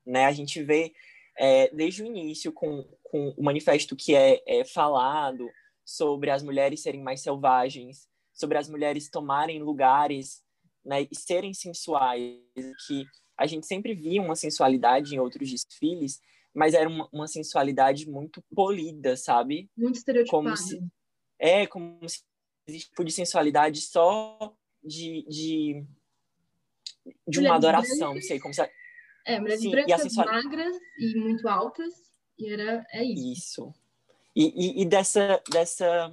né? 0.04 0.26
A 0.26 0.32
gente 0.32 0.62
vê 0.62 0.92
é, 1.38 1.68
desde 1.74 2.02
o 2.02 2.06
início 2.06 2.52
com, 2.52 2.82
com 3.04 3.30
o 3.36 3.42
manifesto 3.42 3.94
que 3.94 4.14
é, 4.14 4.42
é 4.46 4.64
falado 4.64 5.48
sobre 5.84 6.30
as 6.30 6.42
mulheres 6.42 6.82
serem 6.82 7.02
mais 7.02 7.20
selvagens, 7.22 8.08
sobre 8.32 8.58
as 8.58 8.68
mulheres 8.68 9.08
tomarem 9.08 9.62
lugares 9.62 10.42
né, 10.84 11.02
e 11.02 11.16
serem 11.16 11.54
sensuais, 11.54 12.38
que 12.86 13.04
a 13.36 13.46
gente 13.46 13.66
sempre 13.66 13.94
via 13.94 14.22
uma 14.22 14.36
sensualidade 14.36 15.14
em 15.14 15.18
outros 15.18 15.50
desfiles, 15.50 16.20
mas 16.54 16.74
era 16.74 16.88
uma, 16.88 17.08
uma 17.12 17.28
sensualidade 17.28 18.08
muito 18.08 18.42
polida, 18.54 19.16
sabe? 19.16 19.70
Muito 19.76 19.96
estereotipada. 19.96 20.42
Como 20.42 20.56
se, 20.56 20.82
é, 21.38 21.66
como 21.66 22.08
se 22.08 22.22
existe 22.66 22.88
tipo 22.88 23.04
de 23.04 23.12
sensualidade 23.12 23.80
só 23.82 24.54
de, 24.82 25.24
de, 25.28 25.84
de 27.28 27.40
uma 27.40 27.56
adoração, 27.56 28.14
não 28.14 28.22
sei 28.22 28.40
como 28.40 28.54
se... 28.54 28.62
É, 29.26 29.40
mulheres 29.40 29.62
Sim, 29.62 29.70
brancas, 29.70 30.02
sensual... 30.02 30.26
magras 30.26 30.76
e 30.98 31.18
muito 31.18 31.48
altas, 31.48 31.92
e 32.38 32.52
era, 32.52 32.86
é 32.92 33.04
isso. 33.04 33.32
Isso. 33.32 33.74
E, 34.34 34.52
e, 34.54 34.82
e, 34.82 34.84
dessa, 34.84 35.42
dessa, 35.50 36.12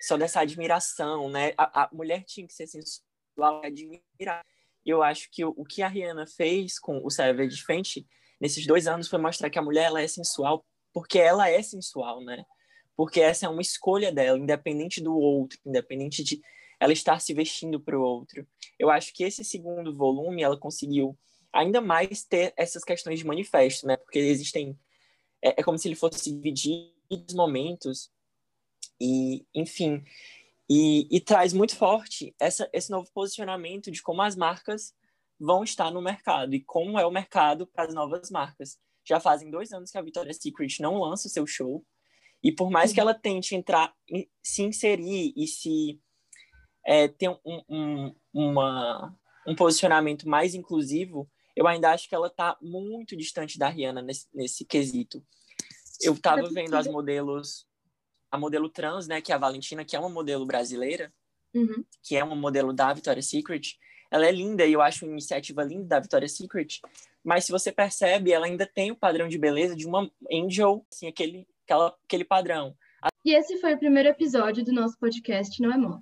só 0.00 0.16
dessa 0.16 0.40
admiração, 0.40 1.28
né? 1.30 1.52
A, 1.56 1.84
a 1.84 1.90
mulher 1.92 2.24
tinha 2.24 2.46
que 2.46 2.54
ser 2.54 2.66
sensual, 2.66 3.62
admirar. 3.62 4.44
Eu 4.84 5.02
acho 5.02 5.30
que 5.30 5.44
o, 5.44 5.54
o 5.56 5.64
que 5.64 5.82
a 5.82 5.88
Rihanna 5.88 6.26
fez 6.26 6.78
com 6.78 7.04
o 7.04 7.10
Savage 7.10 7.62
Fenty 7.62 8.06
nesses 8.40 8.66
dois 8.66 8.86
anos 8.86 9.08
foi 9.08 9.18
mostrar 9.18 9.50
que 9.50 9.58
a 9.58 9.62
mulher 9.62 9.84
ela 9.84 10.00
é 10.00 10.08
sensual 10.08 10.64
porque 10.92 11.18
ela 11.18 11.48
é 11.48 11.62
sensual, 11.62 12.24
né? 12.24 12.44
porque 12.98 13.20
essa 13.20 13.46
é 13.46 13.48
uma 13.48 13.62
escolha 13.62 14.10
dela, 14.10 14.36
independente 14.36 15.00
do 15.00 15.16
outro, 15.16 15.56
independente 15.64 16.24
de 16.24 16.42
ela 16.80 16.92
estar 16.92 17.20
se 17.20 17.32
vestindo 17.32 17.78
para 17.78 17.96
o 17.96 18.02
outro. 18.02 18.44
Eu 18.76 18.90
acho 18.90 19.14
que 19.14 19.22
esse 19.22 19.44
segundo 19.44 19.96
volume 19.96 20.42
ela 20.42 20.58
conseguiu 20.58 21.16
ainda 21.52 21.80
mais 21.80 22.24
ter 22.24 22.52
essas 22.56 22.84
questões 22.84 23.18
de 23.18 23.26
manifesto, 23.26 23.86
né? 23.86 23.96
Porque 23.96 24.18
existem 24.18 24.78
é, 25.42 25.60
é 25.60 25.62
como 25.62 25.78
se 25.78 25.88
ele 25.88 25.94
fosse 25.94 26.30
dividir 26.30 26.92
os 27.10 27.34
momentos 27.34 28.10
e, 29.00 29.46
enfim, 29.54 30.04
e, 30.68 31.08
e 31.10 31.20
traz 31.20 31.52
muito 31.52 31.76
forte 31.76 32.34
essa, 32.38 32.68
esse 32.72 32.90
novo 32.90 33.10
posicionamento 33.12 33.90
de 33.90 34.02
como 34.02 34.22
as 34.22 34.36
marcas 34.36 34.94
vão 35.40 35.62
estar 35.62 35.90
no 35.90 36.02
mercado 36.02 36.54
e 36.54 36.60
como 36.60 36.98
é 36.98 37.06
o 37.06 37.10
mercado 37.10 37.66
para 37.66 37.84
as 37.84 37.94
novas 37.94 38.30
marcas. 38.30 38.78
Já 39.06 39.20
fazem 39.20 39.50
dois 39.50 39.72
anos 39.72 39.90
que 39.90 39.96
a 39.96 40.02
Victoria's 40.02 40.38
Secret 40.38 40.80
não 40.80 41.00
lança 41.00 41.28
o 41.28 41.30
seu 41.30 41.46
show. 41.46 41.84
E 42.42 42.52
por 42.52 42.70
mais 42.70 42.92
que 42.92 43.00
ela 43.00 43.14
tente 43.14 43.54
entrar, 43.54 43.94
se 44.42 44.62
inserir 44.62 45.32
e 45.36 45.46
se 45.46 46.00
é, 46.84 47.08
ter 47.08 47.28
um, 47.28 47.62
um, 47.68 48.14
uma, 48.32 49.16
um 49.46 49.54
posicionamento 49.56 50.28
mais 50.28 50.54
inclusivo, 50.54 51.28
eu 51.58 51.66
ainda 51.66 51.90
acho 51.90 52.08
que 52.08 52.14
ela 52.14 52.28
está 52.28 52.56
muito 52.60 53.16
distante 53.16 53.58
da 53.58 53.68
Rihanna 53.68 54.00
nesse, 54.02 54.26
nesse 54.32 54.64
quesito. 54.64 55.24
Eu 56.00 56.14
estava 56.14 56.48
vendo 56.48 56.76
as 56.76 56.86
modelos, 56.86 57.66
a 58.30 58.38
modelo 58.38 58.68
trans, 58.68 59.08
né, 59.08 59.20
que 59.20 59.32
é 59.32 59.34
a 59.34 59.38
Valentina, 59.38 59.84
que 59.84 59.96
é 59.96 59.98
uma 59.98 60.08
modelo 60.08 60.46
brasileira, 60.46 61.12
uhum. 61.52 61.84
que 62.02 62.16
é 62.16 62.22
uma 62.22 62.36
modelo 62.36 62.72
da 62.72 62.92
Victoria's 62.92 63.28
Secret. 63.28 63.76
Ela 64.10 64.26
é 64.26 64.30
linda 64.30 64.64
e 64.64 64.72
eu 64.72 64.80
acho 64.80 65.04
uma 65.04 65.12
iniciativa 65.12 65.64
linda 65.64 65.86
da 65.86 66.00
Victoria's 66.00 66.36
Secret, 66.36 66.80
mas 67.24 67.44
se 67.44 67.52
você 67.52 67.72
percebe, 67.72 68.32
ela 68.32 68.46
ainda 68.46 68.66
tem 68.66 68.90
o 68.90 68.96
padrão 68.96 69.28
de 69.28 69.36
beleza 69.36 69.74
de 69.74 69.86
uma 69.86 70.10
angel, 70.30 70.86
assim, 70.90 71.08
aquele 71.08 71.46
aquela, 71.64 71.94
aquele 72.06 72.24
padrão. 72.24 72.74
E 73.24 73.34
esse 73.34 73.58
foi 73.58 73.74
o 73.74 73.78
primeiro 73.78 74.08
episódio 74.08 74.64
do 74.64 74.72
nosso 74.72 74.98
podcast 74.98 75.60
Não 75.60 75.72
é 75.72 75.76
Mó. 75.76 76.00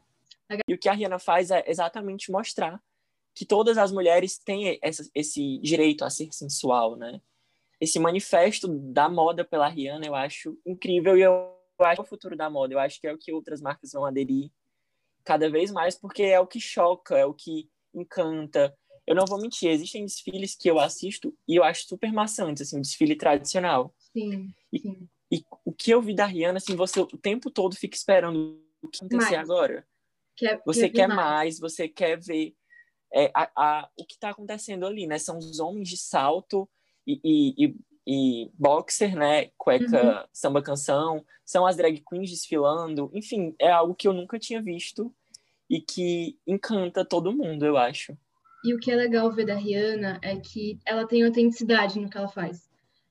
E 0.69 0.75
o 0.75 0.79
que 0.79 0.89
a 0.89 0.93
Rihanna 0.93 1.19
faz 1.19 1.51
é 1.51 1.65
exatamente 1.67 2.31
mostrar 2.31 2.81
que 3.37 3.45
todas 3.45 3.77
as 3.77 3.93
mulheres 3.93 4.39
têm 4.39 4.79
essa, 4.83 5.09
esse 5.15 5.59
direito 5.59 6.05
a 6.05 6.11
ser 6.11 6.33
sensual, 6.33 6.97
né? 6.97 7.21
Esse 7.79 7.99
manifesto 7.99 8.67
da 8.67 9.11
moda 9.11 9.45
pela 9.45 9.69
Rihanna 9.69 10.07
eu 10.07 10.15
acho 10.15 10.59
incrível 10.65 11.19
e 11.19 11.21
eu 11.21 11.55
acho 11.79 12.01
é 12.01 12.03
o 12.03 12.07
futuro 12.07 12.35
da 12.35 12.49
moda. 12.49 12.73
Eu 12.73 12.79
acho 12.79 12.99
que 12.99 13.07
é 13.07 13.13
o 13.13 13.19
que 13.19 13.31
outras 13.35 13.61
marcas 13.61 13.93
vão 13.93 14.07
aderir 14.07 14.51
cada 15.23 15.51
vez 15.51 15.71
mais, 15.71 15.95
porque 15.95 16.23
é 16.23 16.41
o 16.41 16.47
que 16.47 16.59
choca, 16.59 17.19
é 17.19 17.27
o 17.27 17.35
que 17.35 17.69
encanta. 17.95 18.75
Eu 19.07 19.15
não 19.15 19.27
vou 19.27 19.39
mentir, 19.39 19.69
existem 19.69 20.07
desfiles 20.07 20.57
que 20.57 20.71
eu 20.71 20.81
assisto 20.81 21.37
e 21.47 21.57
eu 21.57 21.63
acho 21.63 21.87
super 21.87 22.11
maçantes, 22.11 22.63
assim, 22.63 22.79
um 22.79 22.81
desfile 22.81 23.17
tradicional. 23.17 23.95
Sim, 23.99 24.49
sim. 24.75 25.09
E 25.31 25.45
o 25.63 25.73
que 25.73 25.91
eu 25.91 26.01
vi 26.01 26.15
da 26.15 26.25
Rihanna, 26.25 26.57
assim, 26.57 26.75
você 26.75 27.01
o 27.01 27.07
tempo 27.07 27.51
todo 27.51 27.77
fica 27.77 27.97
esperando 27.97 28.59
o 28.83 28.89
que 28.89 29.05
acontecer 29.05 29.37
mais. 29.37 29.51
agora. 29.51 29.87
Quer, 30.35 30.63
você 30.65 30.89
quer, 30.89 31.03
quer 31.03 31.09
mais. 31.09 31.19
mais. 31.19 31.59
você 31.59 31.87
quer 31.87 32.19
ver 32.19 32.55
é, 33.17 33.31
a, 33.35 33.51
a, 33.57 33.89
o 33.97 34.05
que 34.05 34.15
está 34.15 34.31
acontecendo 34.31 34.85
ali, 34.85 35.07
né? 35.07 35.19
São 35.19 35.39
os 35.39 35.59
homens 35.59 35.89
de 35.89 35.97
salto 35.97 36.69
e, 37.07 37.21
e, 37.25 37.67
e, 37.67 37.77
e 38.07 38.51
boxer, 38.59 39.17
né? 39.17 39.51
Cueca, 39.57 40.21
uhum. 40.21 40.27
samba 40.33 40.63
canção, 40.63 41.25
são 41.45 41.67
as 41.67 41.77
drag 41.77 42.03
queens 42.09 42.31
desfilando. 42.31 43.11
Enfim, 43.15 43.55
é 43.59 43.71
algo 43.71 43.95
que 43.95 44.07
eu 44.07 44.13
nunca 44.13 44.39
tinha 44.39 44.61
visto 44.61 45.15
e 45.69 45.81
que 45.81 46.39
encanta 46.47 47.05
todo 47.05 47.33
mundo, 47.33 47.65
eu 47.65 47.77
acho. 47.77 48.17
E 48.65 48.75
o 48.75 48.79
que 48.79 48.91
é 48.91 48.97
legal 48.97 49.33
ver 49.33 49.47
da 49.47 49.55
Rihanna 49.55 50.19
é 50.23 50.37
que 50.37 50.79
ela 50.85 51.07
tem 51.07 51.25
autenticidade 51.25 51.99
no 51.99 52.11
que 52.11 52.19
ela 52.19 52.29
faz. 52.29 52.69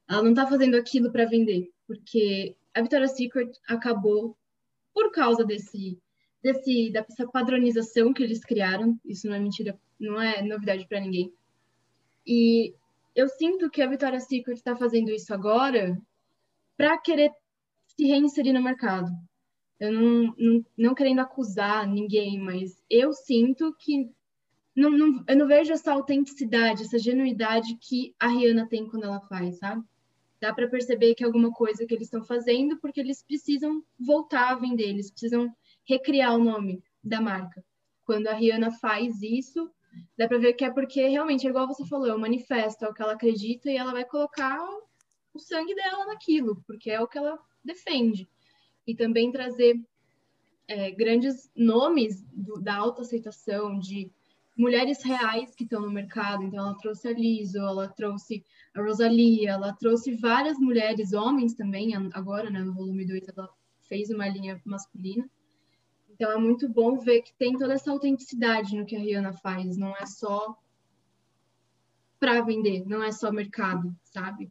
Ela 0.08 0.22
não 0.22 0.32
está 0.32 0.46
fazendo 0.46 0.76
aquilo 0.76 1.12
para 1.12 1.26
vender 1.26 1.72
porque 1.88 2.56
a 2.74 2.82
Victoria's 2.82 3.12
Secret 3.12 3.52
acabou 3.68 4.38
por 4.94 5.12
causa 5.12 5.44
desse, 5.44 6.00
desse 6.44 6.92
dessa 6.92 7.28
padronização 7.28 8.14
que 8.14 8.24
eles 8.24 8.44
criaram. 8.44 9.00
Isso 9.06 9.28
não 9.28 9.36
é 9.36 9.40
mentira, 9.40 9.80
não 10.00 10.22
é 10.22 10.42
novidade 10.42 10.88
para 10.88 11.00
ninguém. 11.00 11.34
E 12.26 12.74
eu 13.16 13.28
sinto 13.30 13.70
que 13.70 13.82
a 13.82 13.88
Victoria's 13.88 14.28
Secret 14.28 14.56
está 14.56 14.76
fazendo 14.76 15.10
isso 15.10 15.34
agora 15.34 16.00
para 16.76 16.98
querer 16.98 17.32
se 17.88 18.06
reinserir 18.06 18.54
no 18.54 18.62
mercado. 18.62 19.10
Eu 19.80 19.92
não, 19.92 20.36
não, 20.38 20.66
não 20.78 20.96
querendo 20.96 21.20
acusar 21.20 21.88
ninguém, 21.88 22.40
mas 22.40 22.82
eu 22.90 23.14
sinto 23.14 23.74
que 23.78 24.10
não, 24.76 24.90
não, 24.90 25.24
eu 25.28 25.38
não 25.38 25.48
vejo 25.48 25.72
essa 25.72 25.94
autenticidade, 25.94 26.84
essa 26.84 27.00
genuidade 27.00 27.78
que 27.80 28.14
a 28.20 28.28
Rihanna 28.28 28.68
tem 28.68 28.88
quando 28.88 29.06
ela 29.06 29.22
faz, 29.22 29.58
sabe? 29.58 29.84
Dá 30.42 30.54
para 30.54 30.68
perceber 30.68 31.16
que 31.16 31.24
é 31.24 31.26
alguma 31.28 31.52
coisa 31.52 31.86
que 31.86 31.94
eles 31.94 32.08
estão 32.08 32.24
fazendo 32.24 32.78
porque 32.78 33.00
eles 33.00 33.24
precisam 33.24 33.82
voltar 33.98 34.50
a 34.50 34.56
vender, 34.56 34.90
eles 34.90 35.10
precisam 35.10 35.50
recriar 35.88 36.36
o 36.36 36.44
nome 36.44 36.84
da 37.02 37.22
marca. 37.22 37.64
Quando 38.06 38.28
a 38.28 38.34
Rihanna 38.34 38.72
faz 38.72 39.22
isso, 39.22 39.72
dá 40.18 40.28
para 40.28 40.38
ver 40.38 40.54
que 40.54 40.66
é 40.66 40.72
porque 40.72 41.08
realmente, 41.08 41.46
é 41.46 41.50
igual 41.50 41.68
você 41.68 41.86
falou, 41.86 42.08
é 42.08 42.16
um 42.16 42.20
manifesto, 42.20 42.86
é 42.86 42.90
o 42.90 42.94
que 42.94 43.02
ela 43.02 43.14
acredita 43.14 43.70
e 43.70 43.78
ela 43.78 43.92
vai 43.92 44.06
colocar 44.06 44.60
o 45.34 45.40
sangue 45.40 45.76
dela 45.76 46.06
naquilo, 46.06 46.64
porque 46.66 46.90
é 46.90 47.02
o 47.02 47.08
que 47.08 47.18
ela 47.18 47.38
defende. 47.64 48.30
E 48.88 48.96
também 48.96 49.32
trazer 49.32 49.80
é, 50.68 50.92
grandes 50.92 51.52
nomes 51.56 52.24
do, 52.32 52.60
da 52.62 52.76
autoaceitação, 52.76 53.78
de 53.78 54.12
mulheres 54.58 55.04
reais 55.04 55.54
que 55.54 55.64
estão 55.64 55.82
no 55.82 55.92
mercado. 55.92 56.44
Então, 56.44 56.60
ela 56.60 56.78
trouxe 56.78 57.10
a 57.10 57.12
Liso, 57.12 57.58
ela 57.58 57.88
trouxe 57.90 58.44
a 58.74 58.82
Rosalia, 58.82 59.52
ela 59.52 59.74
trouxe 59.74 60.16
várias 60.16 60.58
mulheres, 60.58 61.14
homens 61.14 61.54
também, 61.54 61.94
agora, 62.14 62.50
né, 62.50 62.62
no 62.62 62.74
volume 62.74 63.06
2, 63.06 63.28
ela 63.36 63.50
fez 63.88 64.10
uma 64.10 64.28
linha 64.28 64.62
masculina. 64.66 65.30
Então, 66.16 66.32
é 66.32 66.38
muito 66.38 66.70
bom 66.70 66.98
ver 66.98 67.22
que 67.22 67.34
tem 67.34 67.58
toda 67.58 67.74
essa 67.74 67.92
autenticidade 67.92 68.76
no 68.76 68.86
que 68.86 68.96
a 68.96 69.00
Rihanna 69.00 69.34
faz, 69.34 69.76
não 69.76 69.94
é 69.98 70.06
só 70.06 70.58
para 72.18 72.42
vender, 72.42 72.86
não 72.88 73.04
é 73.04 73.12
só 73.12 73.32
mercado, 73.32 73.94
sabe? 74.02 74.50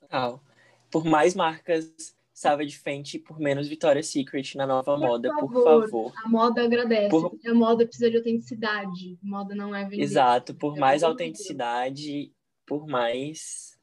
Total. 0.00 0.42
Por 0.90 1.04
mais 1.04 1.34
marcas 1.34 2.16
Savage 2.32 2.78
Fenty 2.78 3.18
por 3.18 3.38
menos 3.38 3.68
Victoria's 3.68 4.06
Secret 4.06 4.56
na 4.56 4.66
nova 4.66 4.94
por 4.94 4.98
moda, 4.98 5.28
favor. 5.28 5.52
por 5.52 5.64
favor. 5.64 6.12
A 6.24 6.28
moda 6.28 6.64
agradece. 6.64 7.10
Por... 7.10 7.38
A 7.46 7.54
moda 7.54 7.84
precisa 7.84 8.10
de 8.10 8.16
autenticidade. 8.16 9.18
A 9.22 9.26
moda 9.26 9.54
não 9.54 9.74
é 9.74 9.84
vender. 9.84 10.02
Exato, 10.02 10.54
por 10.54 10.78
é 10.78 10.80
mais 10.80 11.02
autenticidade, 11.02 12.32
por 12.64 12.86
mais 12.86 13.78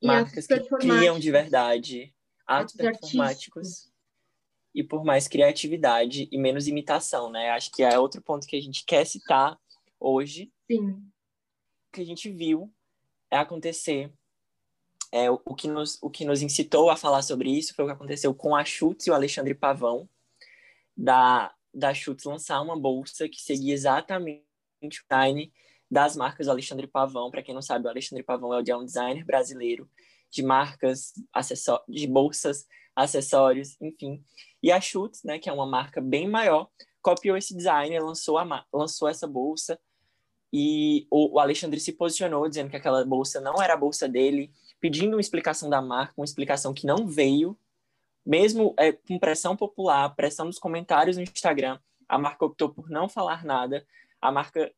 e 0.00 0.06
marcas 0.06 0.46
que 0.46 0.60
criam 0.78 1.18
de 1.18 1.30
verdade, 1.30 2.14
atos 2.46 2.74
performáticos. 2.74 3.89
E 4.74 4.84
por 4.84 5.04
mais 5.04 5.26
criatividade 5.26 6.28
e 6.30 6.38
menos 6.38 6.68
imitação, 6.68 7.30
né? 7.30 7.50
Acho 7.50 7.70
que 7.72 7.82
é 7.82 7.98
outro 7.98 8.22
ponto 8.22 8.46
que 8.46 8.56
a 8.56 8.60
gente 8.60 8.84
quer 8.84 9.04
citar 9.04 9.58
hoje. 9.98 10.52
Sim. 10.70 10.90
O 10.90 11.92
que 11.92 12.00
a 12.00 12.06
gente 12.06 12.30
viu 12.30 12.72
é 13.30 13.36
acontecer 13.36 14.12
é, 15.12 15.30
o, 15.30 15.54
que 15.54 15.66
nos, 15.66 15.98
o 16.00 16.08
que 16.08 16.24
nos 16.24 16.40
incitou 16.40 16.88
a 16.88 16.96
falar 16.96 17.22
sobre 17.22 17.50
isso 17.50 17.74
foi 17.74 17.84
o 17.84 17.88
que 17.88 17.94
aconteceu 17.94 18.34
com 18.34 18.54
a 18.54 18.64
Schutz 18.64 19.06
e 19.06 19.10
o 19.10 19.14
Alexandre 19.14 19.54
Pavão, 19.54 20.08
da, 20.96 21.52
da 21.74 21.92
Schutz 21.92 22.24
lançar 22.24 22.60
uma 22.60 22.78
bolsa 22.78 23.28
que 23.28 23.40
seguia 23.40 23.74
exatamente 23.74 24.44
o 24.82 24.88
design 24.88 25.52
das 25.90 26.14
marcas 26.14 26.46
do 26.46 26.52
Alexandre 26.52 26.86
Pavão. 26.86 27.30
Para 27.30 27.42
quem 27.42 27.54
não 27.54 27.62
sabe, 27.62 27.86
o 27.86 27.90
Alexandre 27.90 28.22
Pavão 28.22 28.54
é 28.54 28.76
um 28.76 28.84
designer 28.84 29.24
brasileiro 29.24 29.90
de 30.30 30.42
marcas, 30.44 31.12
de 31.88 32.06
bolsas, 32.06 32.66
acessórios, 33.02 33.80
enfim. 33.80 34.22
E 34.62 34.70
a 34.70 34.80
Schutz, 34.80 35.22
né, 35.24 35.38
que 35.38 35.48
é 35.48 35.52
uma 35.52 35.66
marca 35.66 36.00
bem 36.00 36.28
maior, 36.28 36.68
copiou 37.02 37.36
esse 37.36 37.56
design, 37.56 37.98
lançou, 37.98 38.38
a, 38.38 38.66
lançou 38.72 39.08
essa 39.08 39.26
bolsa 39.26 39.78
e 40.52 41.06
o, 41.10 41.36
o 41.36 41.38
Alexandre 41.38 41.78
se 41.78 41.92
posicionou 41.92 42.48
dizendo 42.48 42.70
que 42.70 42.76
aquela 42.76 43.04
bolsa 43.04 43.40
não 43.40 43.62
era 43.62 43.74
a 43.74 43.76
bolsa 43.76 44.08
dele, 44.08 44.52
pedindo 44.80 45.14
uma 45.14 45.20
explicação 45.20 45.70
da 45.70 45.80
marca, 45.80 46.14
uma 46.16 46.24
explicação 46.24 46.74
que 46.74 46.86
não 46.86 47.06
veio, 47.06 47.56
mesmo 48.26 48.74
é, 48.78 48.92
com 48.92 49.18
pressão 49.18 49.56
popular, 49.56 50.14
pressão 50.14 50.46
dos 50.46 50.58
comentários 50.58 51.16
no 51.16 51.22
Instagram, 51.22 51.78
a 52.08 52.18
marca 52.18 52.44
optou 52.44 52.68
por 52.68 52.90
não 52.90 53.08
falar 53.08 53.44
nada, 53.44 53.86
a 54.20 54.32
marca 54.32 54.72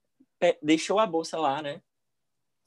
deixou 0.62 0.98
a 0.98 1.06
bolsa 1.06 1.38
lá, 1.38 1.62
né? 1.62 1.80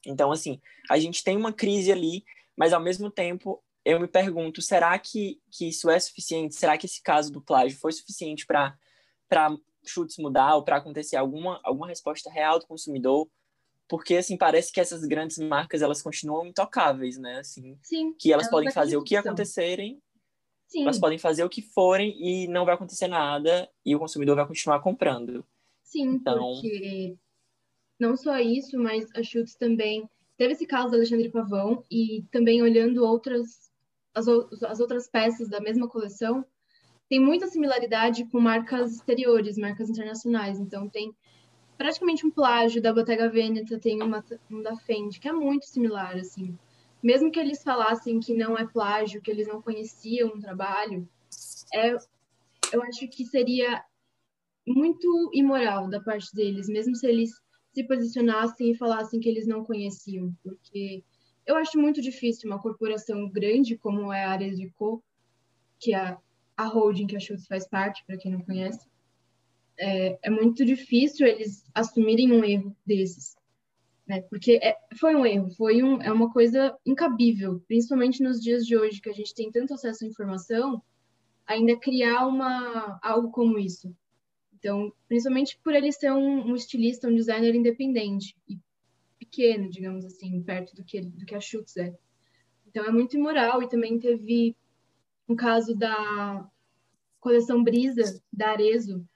Então, 0.04 0.32
assim, 0.32 0.60
a 0.90 0.98
gente 0.98 1.22
tem 1.22 1.36
uma 1.36 1.52
crise 1.52 1.92
ali, 1.92 2.24
mas 2.56 2.72
ao 2.72 2.80
mesmo 2.80 3.10
tempo 3.10 3.62
eu 3.86 4.00
me 4.00 4.08
pergunto, 4.08 4.60
será 4.60 4.98
que, 4.98 5.40
que 5.50 5.68
isso 5.68 5.88
é 5.88 5.98
suficiente? 5.98 6.54
Será 6.54 6.76
que 6.76 6.86
esse 6.86 7.00
caso 7.02 7.32
do 7.32 7.40
plágio 7.40 7.78
foi 7.78 7.92
suficiente 7.92 8.44
para 8.44 8.76
chutes 9.86 10.18
mudar 10.18 10.56
ou 10.56 10.64
para 10.64 10.76
acontecer 10.76 11.16
alguma, 11.16 11.60
alguma 11.62 11.86
resposta 11.86 12.30
real 12.30 12.58
do 12.58 12.66
consumidor? 12.66 13.28
porque 13.88 14.16
assim 14.16 14.36
parece 14.36 14.72
que 14.72 14.80
essas 14.80 15.04
grandes 15.04 15.38
marcas 15.38 15.82
elas 15.82 16.02
continuam 16.02 16.46
intocáveis, 16.46 17.16
né? 17.18 17.38
Assim, 17.38 17.78
Sim, 17.82 18.12
que 18.18 18.32
elas, 18.32 18.48
podem 18.50 18.70
fazer 18.70 18.96
o 18.96 19.02
que 19.02 19.16
acontecerem, 19.16 20.00
Sim. 20.66 20.82
elas 20.82 20.98
podem 20.98 21.18
fazer 21.18 21.44
o 21.44 21.48
que 21.48 21.62
forem 21.62 22.16
e 22.20 22.48
não 22.48 22.64
vai 22.64 22.74
acontecer 22.74 23.06
nada 23.06 23.68
e 23.84 23.94
o 23.94 23.98
consumidor 23.98 24.36
vai 24.36 24.46
continuar 24.46 24.80
comprando. 24.80 25.44
Sim, 25.82 26.14
então... 26.14 26.38
porque 26.38 27.16
não 27.98 28.16
só 28.16 28.38
isso, 28.38 28.76
mas 28.78 29.08
a 29.14 29.22
Schutz 29.22 29.54
também 29.54 30.08
teve 30.36 30.52
esse 30.52 30.66
caso 30.66 30.90
do 30.90 30.96
Alexandre 30.96 31.30
Pavão 31.30 31.84
e 31.90 32.24
também 32.32 32.60
olhando 32.62 33.04
outras 33.04 33.65
as, 34.16 34.26
as 34.64 34.80
outras 34.80 35.06
peças 35.06 35.48
da 35.48 35.60
mesma 35.60 35.86
coleção 35.86 36.44
tem 37.08 37.20
muita 37.20 37.46
similaridade 37.46 38.24
com 38.24 38.40
marcas 38.40 38.94
exteriores, 38.94 39.58
marcas 39.58 39.90
internacionais. 39.90 40.58
Então 40.58 40.88
tem 40.88 41.14
praticamente 41.76 42.26
um 42.26 42.30
plágio 42.30 42.80
da 42.80 42.92
Bottega 42.92 43.28
Veneta, 43.28 43.78
tem 43.78 44.02
uma, 44.02 44.24
um 44.50 44.62
da 44.62 44.74
Fendi, 44.74 45.20
que 45.20 45.28
é 45.28 45.32
muito 45.32 45.66
similar, 45.66 46.16
assim. 46.16 46.58
Mesmo 47.02 47.30
que 47.30 47.38
eles 47.38 47.62
falassem 47.62 48.18
que 48.18 48.34
não 48.34 48.56
é 48.56 48.66
plágio, 48.66 49.20
que 49.20 49.30
eles 49.30 49.46
não 49.46 49.60
conheciam 49.60 50.30
o 50.30 50.40
trabalho, 50.40 51.06
é, 51.72 51.94
eu 52.72 52.82
acho 52.82 53.06
que 53.08 53.24
seria 53.26 53.84
muito 54.66 55.30
imoral 55.32 55.88
da 55.88 56.00
parte 56.00 56.34
deles, 56.34 56.68
mesmo 56.68 56.96
se 56.96 57.06
eles 57.06 57.30
se 57.72 57.84
posicionassem 57.84 58.70
e 58.70 58.76
falassem 58.76 59.20
que 59.20 59.28
eles 59.28 59.46
não 59.46 59.62
conheciam, 59.62 60.34
porque 60.42 61.04
eu 61.46 61.56
acho 61.56 61.78
muito 61.78 62.02
difícil 62.02 62.50
uma 62.50 62.60
corporação 62.60 63.28
grande 63.28 63.78
como 63.78 64.12
é 64.12 64.24
a 64.24 64.30
Ares 64.30 64.58
de 64.58 64.68
Co, 64.70 65.02
que 65.78 65.94
é 65.94 66.16
a 66.56 66.66
holding 66.66 67.06
que 67.06 67.16
a 67.16 67.20
Schultz 67.20 67.46
faz 67.46 67.68
parte, 67.68 68.04
para 68.06 68.16
quem 68.16 68.32
não 68.32 68.40
conhece, 68.40 68.88
é, 69.78 70.18
é 70.22 70.30
muito 70.30 70.64
difícil 70.64 71.26
eles 71.26 71.64
assumirem 71.74 72.32
um 72.32 72.42
erro 72.42 72.74
desses, 72.84 73.36
né? 74.06 74.22
Porque 74.22 74.58
é, 74.62 74.76
foi 74.98 75.14
um 75.14 75.26
erro, 75.26 75.50
foi 75.50 75.82
um, 75.82 76.00
é 76.00 76.10
uma 76.10 76.32
coisa 76.32 76.76
incabível, 76.84 77.62
principalmente 77.68 78.22
nos 78.22 78.40
dias 78.40 78.66
de 78.66 78.76
hoje 78.76 79.00
que 79.00 79.10
a 79.10 79.14
gente 79.14 79.34
tem 79.34 79.50
tanto 79.50 79.74
acesso 79.74 80.04
à 80.04 80.08
informação, 80.08 80.82
ainda 81.46 81.78
criar 81.78 82.26
uma 82.26 82.98
algo 83.02 83.30
como 83.30 83.58
isso. 83.58 83.94
Então, 84.54 84.92
principalmente 85.06 85.58
por 85.62 85.74
ele 85.74 85.92
ser 85.92 86.10
um, 86.12 86.50
um 86.50 86.56
estilista, 86.56 87.08
um 87.08 87.14
designer 87.14 87.54
independente 87.54 88.34
e 88.48 88.58
pequeno, 89.18 89.70
digamos 89.70 90.04
assim, 90.04 90.42
perto 90.42 90.74
do 90.74 90.84
que 90.84 91.00
do 91.00 91.24
que 91.24 91.34
a 91.34 91.40
Schutz 91.40 91.76
é. 91.76 91.96
Então 92.66 92.84
é 92.84 92.90
muito 92.90 93.16
imoral 93.16 93.62
e 93.62 93.68
também 93.68 93.98
teve 93.98 94.56
um 95.28 95.34
caso 95.34 95.74
da 95.74 96.48
coleção 97.20 97.62
Brisa 97.62 98.22
da 98.32 98.50
Arezo, 98.50 99.06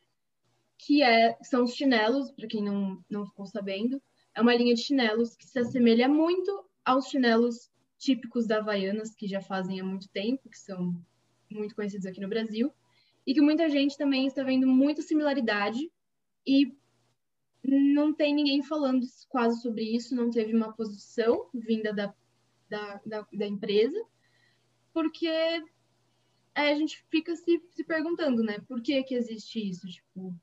que 0.79 1.03
é, 1.03 1.37
são 1.43 1.65
os 1.65 1.75
chinelos, 1.75 2.31
para 2.33 2.49
quem 2.49 2.63
não, 2.63 3.05
não 3.09 3.27
ficou 3.27 3.47
sabendo. 3.47 4.03
É 4.35 4.41
uma 4.41 4.55
linha 4.55 4.75
de 4.75 4.81
chinelos 4.81 5.37
que 5.37 5.47
se 5.47 5.59
assemelha 5.59 6.09
muito 6.09 6.65
aos 6.85 7.09
chinelos 7.09 7.71
típicos 7.99 8.47
da 8.47 8.59
Havaianas, 8.59 9.15
que 9.15 9.29
já 9.29 9.41
fazem 9.41 9.79
há 9.79 9.85
muito 9.85 10.09
tempo, 10.09 10.49
que 10.49 10.59
são 10.59 11.01
muito 11.51 11.75
conhecidos 11.75 12.07
aqui 12.07 12.21
no 12.21 12.29
Brasil, 12.29 12.73
e 13.27 13.35
que 13.35 13.41
muita 13.41 13.69
gente 13.69 13.97
também 13.99 14.27
está 14.27 14.43
vendo 14.43 14.67
muita 14.67 15.03
similaridade 15.03 15.91
e 16.47 16.75
não 17.63 18.13
tem 18.13 18.35
ninguém 18.35 18.63
falando 18.63 19.07
quase 19.29 19.61
sobre 19.61 19.85
isso, 19.85 20.15
não 20.15 20.31
teve 20.31 20.55
uma 20.55 20.73
posição 20.73 21.49
vinda 21.53 21.93
da, 21.93 22.15
da, 22.69 23.01
da, 23.05 23.27
da 23.33 23.47
empresa, 23.47 24.03
porque 24.93 25.63
a 26.55 26.75
gente 26.75 27.03
fica 27.11 27.35
se, 27.37 27.63
se 27.71 27.85
perguntando, 27.85 28.43
né, 28.43 28.59
por 28.67 28.83
que 28.83 29.03
que 29.03 29.15
existe 29.15 29.69
isso? 29.69 29.87
Tipo, 29.87 30.35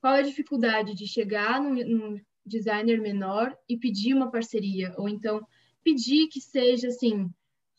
qual 0.00 0.14
é 0.14 0.20
a 0.20 0.22
dificuldade 0.22 0.94
de 0.94 1.06
chegar 1.06 1.60
num, 1.60 1.74
num 1.74 2.20
designer 2.44 3.00
menor 3.00 3.56
e 3.68 3.76
pedir 3.76 4.14
uma 4.14 4.30
parceria? 4.30 4.94
Ou 4.96 5.08
então 5.08 5.46
pedir 5.82 6.28
que 6.28 6.40
seja 6.40 6.88
assim, 6.88 7.30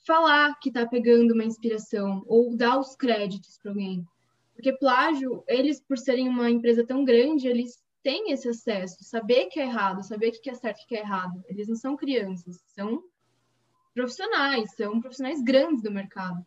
falar 0.05 0.59
que 0.59 0.69
está 0.69 0.85
pegando 0.85 1.33
uma 1.33 1.45
inspiração 1.45 2.23
ou 2.27 2.55
dar 2.55 2.79
os 2.79 2.95
créditos 2.95 3.57
para 3.57 3.71
alguém. 3.71 4.05
Porque 4.53 4.73
plágio, 4.73 5.43
eles, 5.47 5.79
por 5.79 5.97
serem 5.97 6.27
uma 6.27 6.49
empresa 6.49 6.85
tão 6.85 7.05
grande, 7.05 7.47
eles 7.47 7.81
têm 8.03 8.31
esse 8.31 8.47
acesso, 8.47 9.03
saber 9.03 9.47
que 9.47 9.59
é 9.59 9.63
errado, 9.63 10.03
saber 10.03 10.29
o 10.29 10.41
que 10.41 10.49
é 10.49 10.53
certo 10.53 10.81
e 10.81 10.83
o 10.83 10.87
que 10.87 10.95
é 10.95 10.99
errado. 10.99 11.43
Eles 11.47 11.67
não 11.67 11.75
são 11.75 11.95
crianças, 11.95 12.61
são 12.67 13.03
profissionais, 13.93 14.73
são 14.75 14.99
profissionais 14.99 15.41
grandes 15.41 15.83
do 15.83 15.91
mercado. 15.91 16.45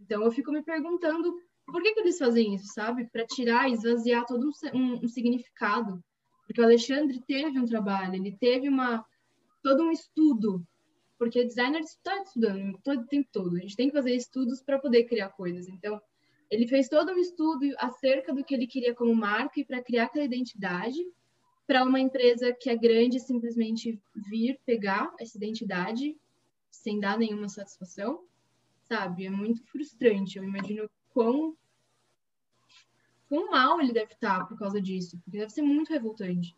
Então 0.00 0.22
eu 0.22 0.30
fico 0.30 0.52
me 0.52 0.62
perguntando 0.62 1.34
por 1.66 1.82
que, 1.82 1.94
que 1.94 2.00
eles 2.00 2.18
fazem 2.18 2.54
isso, 2.54 2.72
sabe? 2.74 3.06
Para 3.06 3.26
tirar, 3.26 3.70
esvaziar 3.70 4.26
todo 4.26 4.46
um, 4.46 4.78
um, 4.78 5.04
um, 5.04 5.08
significado. 5.08 6.02
Porque 6.46 6.60
o 6.60 6.64
Alexandre 6.64 7.22
teve 7.26 7.58
um 7.58 7.66
trabalho, 7.66 8.14
ele 8.14 8.36
teve 8.36 8.68
uma 8.68 9.04
todo 9.62 9.82
um 9.82 9.90
estudo. 9.90 10.66
Porque 11.18 11.44
designer 11.44 11.80
está 11.80 12.20
estudando 12.22 12.78
todo 12.82 13.00
o 13.00 13.06
tempo 13.06 13.28
todo. 13.32 13.56
A 13.56 13.60
gente 13.60 13.76
tem 13.76 13.88
que 13.88 13.96
fazer 13.96 14.14
estudos 14.14 14.60
para 14.60 14.78
poder 14.78 15.04
criar 15.04 15.30
coisas. 15.30 15.68
Então, 15.68 16.00
ele 16.54 16.68
fez 16.68 16.88
todo 16.88 17.10
um 17.10 17.18
estudo 17.18 17.64
acerca 17.78 18.32
do 18.32 18.44
que 18.44 18.54
ele 18.54 18.66
queria 18.66 18.94
como 18.94 19.14
marca 19.14 19.58
e 19.58 19.64
para 19.64 19.82
criar 19.82 20.04
aquela 20.04 20.24
identidade. 20.24 20.98
para 21.66 21.82
uma 21.82 21.98
empresa 21.98 22.52
que 22.52 22.68
é 22.68 22.76
grande 22.76 23.18
simplesmente 23.18 23.98
vir 24.14 24.60
pegar 24.66 25.14
essa 25.18 25.38
identidade 25.38 26.14
sem 26.70 27.00
dar 27.00 27.16
nenhuma 27.16 27.48
satisfação, 27.48 28.22
sabe? 28.82 29.24
É 29.24 29.30
muito 29.30 29.64
frustrante. 29.64 30.36
Eu 30.36 30.44
imagino 30.44 30.90
quão, 31.08 31.56
quão 33.30 33.50
mal 33.50 33.80
ele 33.80 33.94
deve 33.94 34.12
estar 34.12 34.46
por 34.46 34.58
causa 34.58 34.78
disso, 34.78 35.18
porque 35.24 35.38
deve 35.38 35.50
ser 35.50 35.62
muito 35.62 35.90
revoltante. 35.90 36.54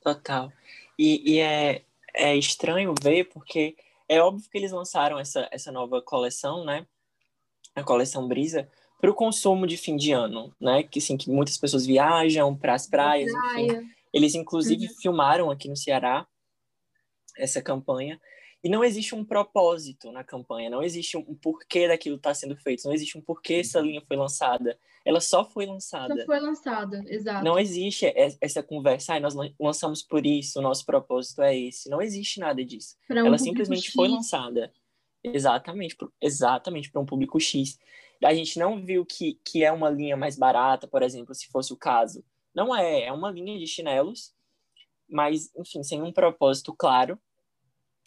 Total. 0.00 0.52
E, 0.98 1.34
e 1.34 1.38
é, 1.38 1.84
é 2.12 2.36
estranho 2.36 2.94
ver, 3.00 3.26
porque 3.26 3.76
é 4.08 4.20
óbvio 4.20 4.50
que 4.50 4.58
eles 4.58 4.72
lançaram 4.72 5.20
essa, 5.20 5.48
essa 5.52 5.70
nova 5.70 6.02
coleção, 6.02 6.64
né? 6.64 6.84
A 7.74 7.82
coleção 7.82 8.28
Brisa, 8.28 8.68
para 9.00 9.10
o 9.10 9.14
consumo 9.14 9.66
de 9.66 9.76
fim 9.76 9.96
de 9.96 10.12
ano, 10.12 10.54
né? 10.60 10.82
Que, 10.82 10.98
assim, 10.98 11.16
que 11.16 11.30
muitas 11.30 11.58
pessoas 11.58 11.84
viajam 11.84 12.56
para 12.56 12.74
as 12.74 12.86
praias, 12.86 13.30
praia. 13.30 13.62
enfim. 13.62 13.90
Eles, 14.12 14.34
inclusive, 14.34 14.86
uhum. 14.86 14.94
filmaram 15.00 15.50
aqui 15.50 15.68
no 15.68 15.76
Ceará 15.76 16.26
essa 17.36 17.60
campanha. 17.60 18.20
E 18.62 18.68
não 18.68 18.82
existe 18.82 19.14
um 19.14 19.22
propósito 19.22 20.10
na 20.10 20.24
campanha, 20.24 20.70
não 20.70 20.82
existe 20.82 21.18
um 21.18 21.34
porquê 21.34 21.86
daquilo 21.86 22.16
estar 22.16 22.30
tá 22.30 22.34
sendo 22.34 22.56
feito, 22.56 22.86
não 22.86 22.94
existe 22.94 23.18
um 23.18 23.20
porquê 23.20 23.56
essa 23.56 23.78
linha 23.78 24.02
foi 24.08 24.16
lançada. 24.16 24.78
Ela 25.04 25.20
só 25.20 25.44
foi 25.44 25.66
lançada. 25.66 26.16
Só 26.16 26.24
foi 26.24 26.40
lançada, 26.40 27.04
exato. 27.06 27.44
Não 27.44 27.58
existe 27.58 28.10
essa 28.40 28.62
conversa, 28.62 29.16
ah, 29.16 29.20
nós 29.20 29.34
lançamos 29.60 30.02
por 30.02 30.24
isso, 30.24 30.60
o 30.60 30.62
nosso 30.62 30.86
propósito 30.86 31.42
é 31.42 31.54
esse. 31.54 31.90
Não 31.90 32.00
existe 32.00 32.40
nada 32.40 32.64
disso. 32.64 32.96
Um 33.10 33.26
Ela 33.26 33.36
simplesmente 33.36 33.92
foi 33.92 34.08
lançada. 34.08 34.72
Exatamente, 35.24 35.96
exatamente 36.20 36.90
para 36.90 37.00
um 37.00 37.06
público 37.06 37.40
X. 37.40 37.78
A 38.22 38.34
gente 38.34 38.58
não 38.58 38.84
viu 38.84 39.04
que, 39.04 39.40
que 39.44 39.64
é 39.64 39.72
uma 39.72 39.90
linha 39.90 40.16
mais 40.16 40.36
barata, 40.36 40.86
por 40.86 41.02
exemplo, 41.02 41.34
se 41.34 41.48
fosse 41.48 41.72
o 41.72 41.76
caso. 41.76 42.24
Não 42.54 42.74
é, 42.76 43.04
é 43.04 43.12
uma 43.12 43.30
linha 43.30 43.58
de 43.58 43.66
chinelos, 43.66 44.32
mas, 45.08 45.50
enfim, 45.56 45.82
sem 45.82 46.02
um 46.02 46.12
propósito 46.12 46.74
claro 46.76 47.18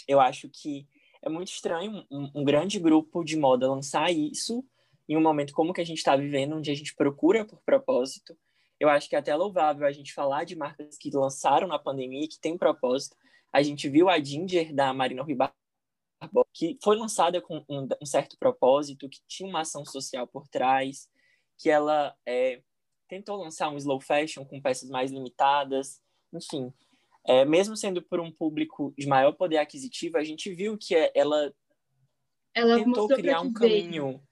eu 0.08 0.20
acho 0.20 0.50
que 0.50 0.88
é 1.22 1.30
muito 1.30 1.50
estranho 1.50 2.06
um, 2.10 2.32
um 2.36 2.44
grande 2.44 2.80
grupo 2.80 3.24
de 3.24 3.36
moda 3.36 3.70
lançar 3.70 4.10
isso 4.12 4.64
em 5.10 5.18
um 5.18 5.22
momento 5.22 5.54
como 5.54 5.74
que 5.74 5.82
a 5.82 5.86
gente 5.86 5.98
está 5.98 6.16
vivendo, 6.16 6.56
onde 6.56 6.72
a 6.72 6.76
gente 6.76 6.96
procura 6.96 7.46
por 7.46 7.60
propósito. 7.66 8.38
Eu 8.80 8.90
acho 8.90 9.10
que 9.10 9.16
é 9.16 9.20
até 9.20 9.36
louvável 9.36 9.86
a 9.86 9.92
gente 9.92 10.14
falar 10.14 10.44
de 10.44 10.56
marcas 10.56 10.98
que 10.98 11.10
lançaram 11.12 11.68
na 11.68 11.80
pandemia 11.80 12.28
que 12.28 12.40
tem 12.40 12.58
propósito. 12.58 13.16
A 13.52 13.62
gente 13.62 13.90
viu 13.90 14.10
a 14.10 14.20
Ginger 14.20 14.74
da 14.74 14.94
Marina 14.94 15.24
Rui 15.24 15.36
que 16.54 16.78
foi 16.84 16.96
lançada 16.96 17.42
com 17.42 17.64
um, 17.70 17.88
um, 18.02 18.06
certo 18.06 18.38
propósito, 18.38 19.10
que 19.10 19.20
tinha 19.28 19.50
uma 19.50 19.62
ação 19.62 19.86
social 19.86 20.28
por 20.28 20.48
trás, 20.48 21.10
que 21.58 21.70
ela 21.70 22.16
é, 22.26 22.62
tentou 23.08 23.38
lançar 23.38 23.70
um 23.70 23.78
slow 23.78 24.02
fashion 24.02 24.46
com 24.46 24.62
peças 24.62 24.90
mais 24.90 25.12
limitadas, 25.12 26.02
enfim 26.34 26.74
é, 27.28 27.44
mesmo 27.44 27.76
sendo 27.76 28.02
por 28.02 28.22
um 28.22 28.32
público 28.32 28.94
de 28.98 29.06
maior 29.06 29.34
poder 29.34 29.58
aquisitivo, 29.58 30.18
a 30.18 30.24
gente 30.24 30.50
viu 30.54 30.78
que 30.78 30.96
é, 30.96 31.12
ela, 31.14 31.54
ela 32.54 32.78
tentou 32.78 33.08
criar 33.10 33.42
um 33.42 33.52
caminho. 33.52 34.24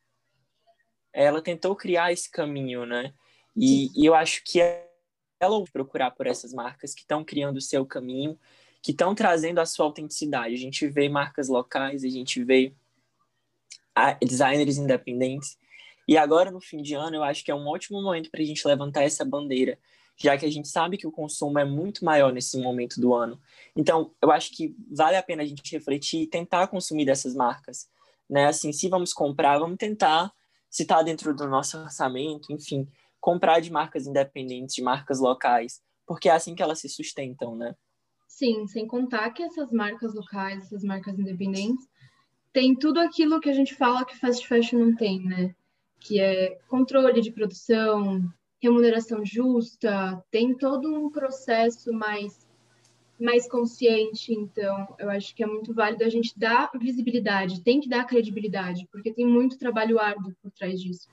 Ela 1.12 1.41
tentou 1.41 1.76
criar 1.76 2.13
esse 2.13 2.32
caminho, 2.32 2.86
né? 2.86 3.13
E, 3.56 3.91
e 4.02 4.06
eu 4.06 4.15
acho 4.15 4.41
que 4.45 4.60
ela 4.62 5.63
procurar 5.74 6.12
por 6.12 6.26
essas 6.26 6.54
marcas 6.54 6.93
que 6.93 7.02
estão 7.02 7.24
criando 7.24 7.58
o 7.58 7.62
seu 7.62 7.86
caminho, 7.86 8.39
que 8.86 8.91
estão 8.91 9.15
trazendo 9.15 9.58
a 9.58 9.65
sua 9.65 9.88
autenticidade. 9.88 10.54
A 10.54 10.58
gente 10.58 10.88
vê 10.88 11.10
marcas 11.10 11.50
locais, 11.50 12.04
a 12.04 12.08
gente 12.08 12.43
vê 12.43 12.71
designers 14.21 14.78
independentes. 14.78 15.58
E 16.08 16.15
agora, 16.15 16.52
no 16.52 16.62
fim 16.62 16.84
de 16.84 16.93
ano, 16.93 17.15
eu 17.15 17.24
acho 17.24 17.43
que 17.43 17.50
é 17.50 17.56
um 17.56 17.67
ótimo 17.67 18.00
momento 18.00 18.30
para 18.30 18.43
a 18.43 18.45
gente 18.45 18.65
levantar 18.67 19.02
essa 19.02 19.26
bandeira 19.26 19.80
já 20.17 20.38
que 20.38 20.45
a 20.45 20.52
gente 20.52 20.67
sabe 20.67 20.98
que 20.98 21.08
o 21.08 21.12
consumo 21.12 21.60
é 21.60 21.65
muito 21.65 22.06
maior 22.06 22.32
nesse 22.32 22.58
momento 22.62 23.02
do 23.02 23.13
ano. 23.13 23.38
Então, 23.76 24.13
eu 24.21 24.32
acho 24.32 24.52
que 24.52 24.74
vale 24.89 25.17
a 25.17 25.24
pena 25.24 25.43
a 25.43 25.45
gente 25.45 25.74
refletir 25.74 26.21
e 26.21 26.28
tentar 26.28 26.67
consumir 26.67 27.06
dessas 27.06 27.36
marcas, 27.36 27.89
né? 28.30 28.45
Assim, 28.45 28.71
se 28.71 28.88
vamos 28.88 29.12
comprar, 29.12 29.60
vamos 29.60 29.78
tentar, 29.78 30.32
se 30.69 30.84
está 30.84 31.02
dentro 31.02 31.36
do 31.36 31.50
nosso 31.50 31.78
orçamento, 31.78 32.54
enfim, 32.54 32.88
comprar 33.19 33.60
de 33.60 33.69
marcas 33.69 34.08
independentes, 34.08 34.76
de 34.76 34.82
marcas 34.82 35.19
locais, 35.19 35.82
porque 36.06 36.30
é 36.30 36.32
assim 36.32 36.56
que 36.56 36.63
elas 36.63 36.80
se 36.80 36.88
sustentam, 36.88 37.56
né? 37.56 37.76
Sim, 38.27 38.67
sem 38.67 38.85
contar 38.88 39.29
que 39.31 39.43
essas 39.43 39.71
marcas 39.71 40.13
locais, 40.13 40.63
essas 40.63 40.83
marcas 40.83 41.17
independentes, 41.17 41.88
tem 42.51 42.75
tudo 42.75 42.99
aquilo 42.99 43.39
que 43.39 43.49
a 43.49 43.53
gente 43.53 43.75
fala 43.75 44.05
que 44.05 44.17
fast 44.17 44.47
fashion 44.47 44.79
não 44.79 44.95
tem, 44.95 45.21
né? 45.23 45.55
Que 45.99 46.19
é 46.19 46.57
controle 46.67 47.21
de 47.21 47.31
produção, 47.31 48.21
remuneração 48.61 49.25
justa, 49.25 50.23
tem 50.31 50.55
todo 50.55 50.88
um 50.93 51.09
processo 51.09 51.91
mais, 51.93 52.47
mais 53.19 53.47
consciente. 53.47 54.33
Então, 54.33 54.88
eu 54.97 55.09
acho 55.09 55.35
que 55.35 55.43
é 55.43 55.47
muito 55.47 55.73
válido 55.73 56.03
a 56.03 56.09
gente 56.09 56.38
dar 56.38 56.71
visibilidade, 56.79 57.61
tem 57.61 57.79
que 57.79 57.89
dar 57.89 58.05
credibilidade, 58.05 58.88
porque 58.91 59.13
tem 59.13 59.25
muito 59.25 59.57
trabalho 59.57 59.99
árduo 59.99 60.33
por 60.41 60.51
trás 60.51 60.81
disso. 60.81 61.07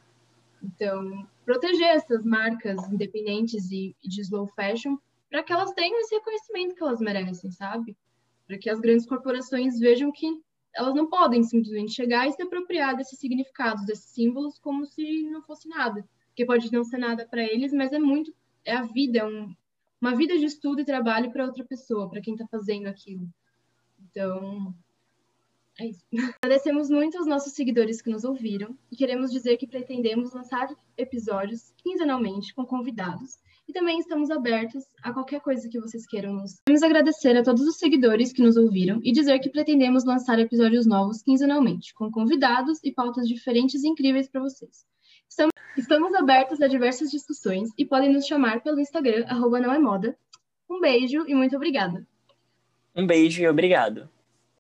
Então, 0.62 1.27
proteger 1.44 1.88
essas 1.88 2.25
marcas 2.25 2.79
independentes 2.90 3.70
e, 3.70 3.96
e 4.03 4.09
de 4.09 4.20
slow 4.20 4.46
fashion 4.46 4.96
para 5.33 5.42
que 5.42 5.53
elas 5.53 5.73
tenham 5.73 5.99
esse 5.99 6.14
reconhecimento 6.14 6.75
que 6.75 6.83
elas 6.83 7.01
merecem, 7.01 7.51
sabe? 7.51 7.97
Para 8.47 8.59
que 8.59 8.68
as 8.68 8.79
grandes 8.79 9.07
corporações 9.07 9.81
vejam 9.81 10.12
que 10.12 10.40
elas 10.75 10.95
não 10.95 11.09
podem 11.09 11.42
simplesmente 11.42 11.92
chegar 11.92 12.29
e 12.29 12.33
se 12.33 12.42
apropriar 12.42 12.95
desses 12.95 13.18
significados, 13.18 13.87
desses 13.87 14.11
símbolos, 14.11 14.59
como 14.59 14.85
se 14.85 15.23
não 15.23 15.42
fosse 15.42 15.68
nada 15.68 16.07
que 16.35 16.45
pode 16.47 16.71
não 16.73 16.85
ser 16.85 16.99
nada 16.99 17.27
para 17.27 17.42
eles, 17.42 17.73
mas 17.73 17.92
é 17.92 17.99
muito, 17.99 18.33
é 18.64 18.75
a 18.75 18.83
vida, 18.83 19.21
é 19.21 19.25
um, 19.25 19.55
uma 20.01 20.14
vida 20.14 20.38
de 20.38 20.45
estudo 20.45 20.81
e 20.81 20.85
trabalho 20.85 21.31
para 21.31 21.45
outra 21.45 21.64
pessoa, 21.64 22.09
para 22.09 22.21
quem 22.21 22.35
está 22.35 22.47
fazendo 22.47 22.87
aquilo. 22.87 23.29
Então, 24.01 24.75
é 25.79 25.87
isso. 25.87 26.05
Agradecemos 26.42 26.90
muito 26.90 27.18
aos 27.18 27.27
nossos 27.27 27.53
seguidores 27.53 28.01
que 28.01 28.11
nos 28.11 28.25
ouviram 28.25 28.77
e 28.90 28.97
queremos 28.97 29.31
dizer 29.31 29.57
que 29.57 29.66
pretendemos 29.66 30.33
lançar 30.33 30.68
episódios 30.97 31.73
quinzenalmente 31.79 32.55
com 32.55 32.64
convidados 32.64 33.38
e 33.68 33.72
também 33.72 33.98
estamos 33.98 34.31
abertos 34.31 34.85
a 35.03 35.12
qualquer 35.12 35.40
coisa 35.40 35.68
que 35.68 35.81
vocês 35.81 36.07
queiram 36.07 36.33
nos. 36.35 36.57
Queremos 36.66 36.83
agradecer 36.83 37.37
a 37.37 37.42
todos 37.42 37.62
os 37.62 37.77
seguidores 37.77 38.33
que 38.33 38.42
nos 38.42 38.57
ouviram 38.57 39.01
e 39.03 39.12
dizer 39.12 39.38
que 39.38 39.51
pretendemos 39.51 40.05
lançar 40.05 40.38
episódios 40.38 40.87
novos 40.87 41.22
quinzenalmente, 41.22 41.94
com 41.94 42.11
convidados 42.11 42.79
e 42.83 42.92
pautas 42.92 43.29
diferentes 43.29 43.83
e 43.83 43.88
incríveis 43.88 44.29
para 44.29 44.40
vocês. 44.40 44.85
Estamos, 45.77 46.14
abertos 46.14 46.61
a 46.61 46.66
diversas 46.66 47.11
discussões 47.11 47.70
e 47.79 47.87
podem 47.87 48.12
nos 48.12 48.27
chamar 48.27 48.62
pelo 48.62 48.79
Instagram, 48.79 49.25
arroba 49.27 49.59
não 49.59 49.72
é 49.72 49.79
moda. 49.79 50.16
Um 50.68 50.81
beijo 50.81 51.25
e 51.27 51.35
muito 51.35 51.57
obrigada. 51.57 52.07
Um 52.94 53.07
beijo 53.07 53.42
e 53.42 53.48
obrigado. 53.48 54.09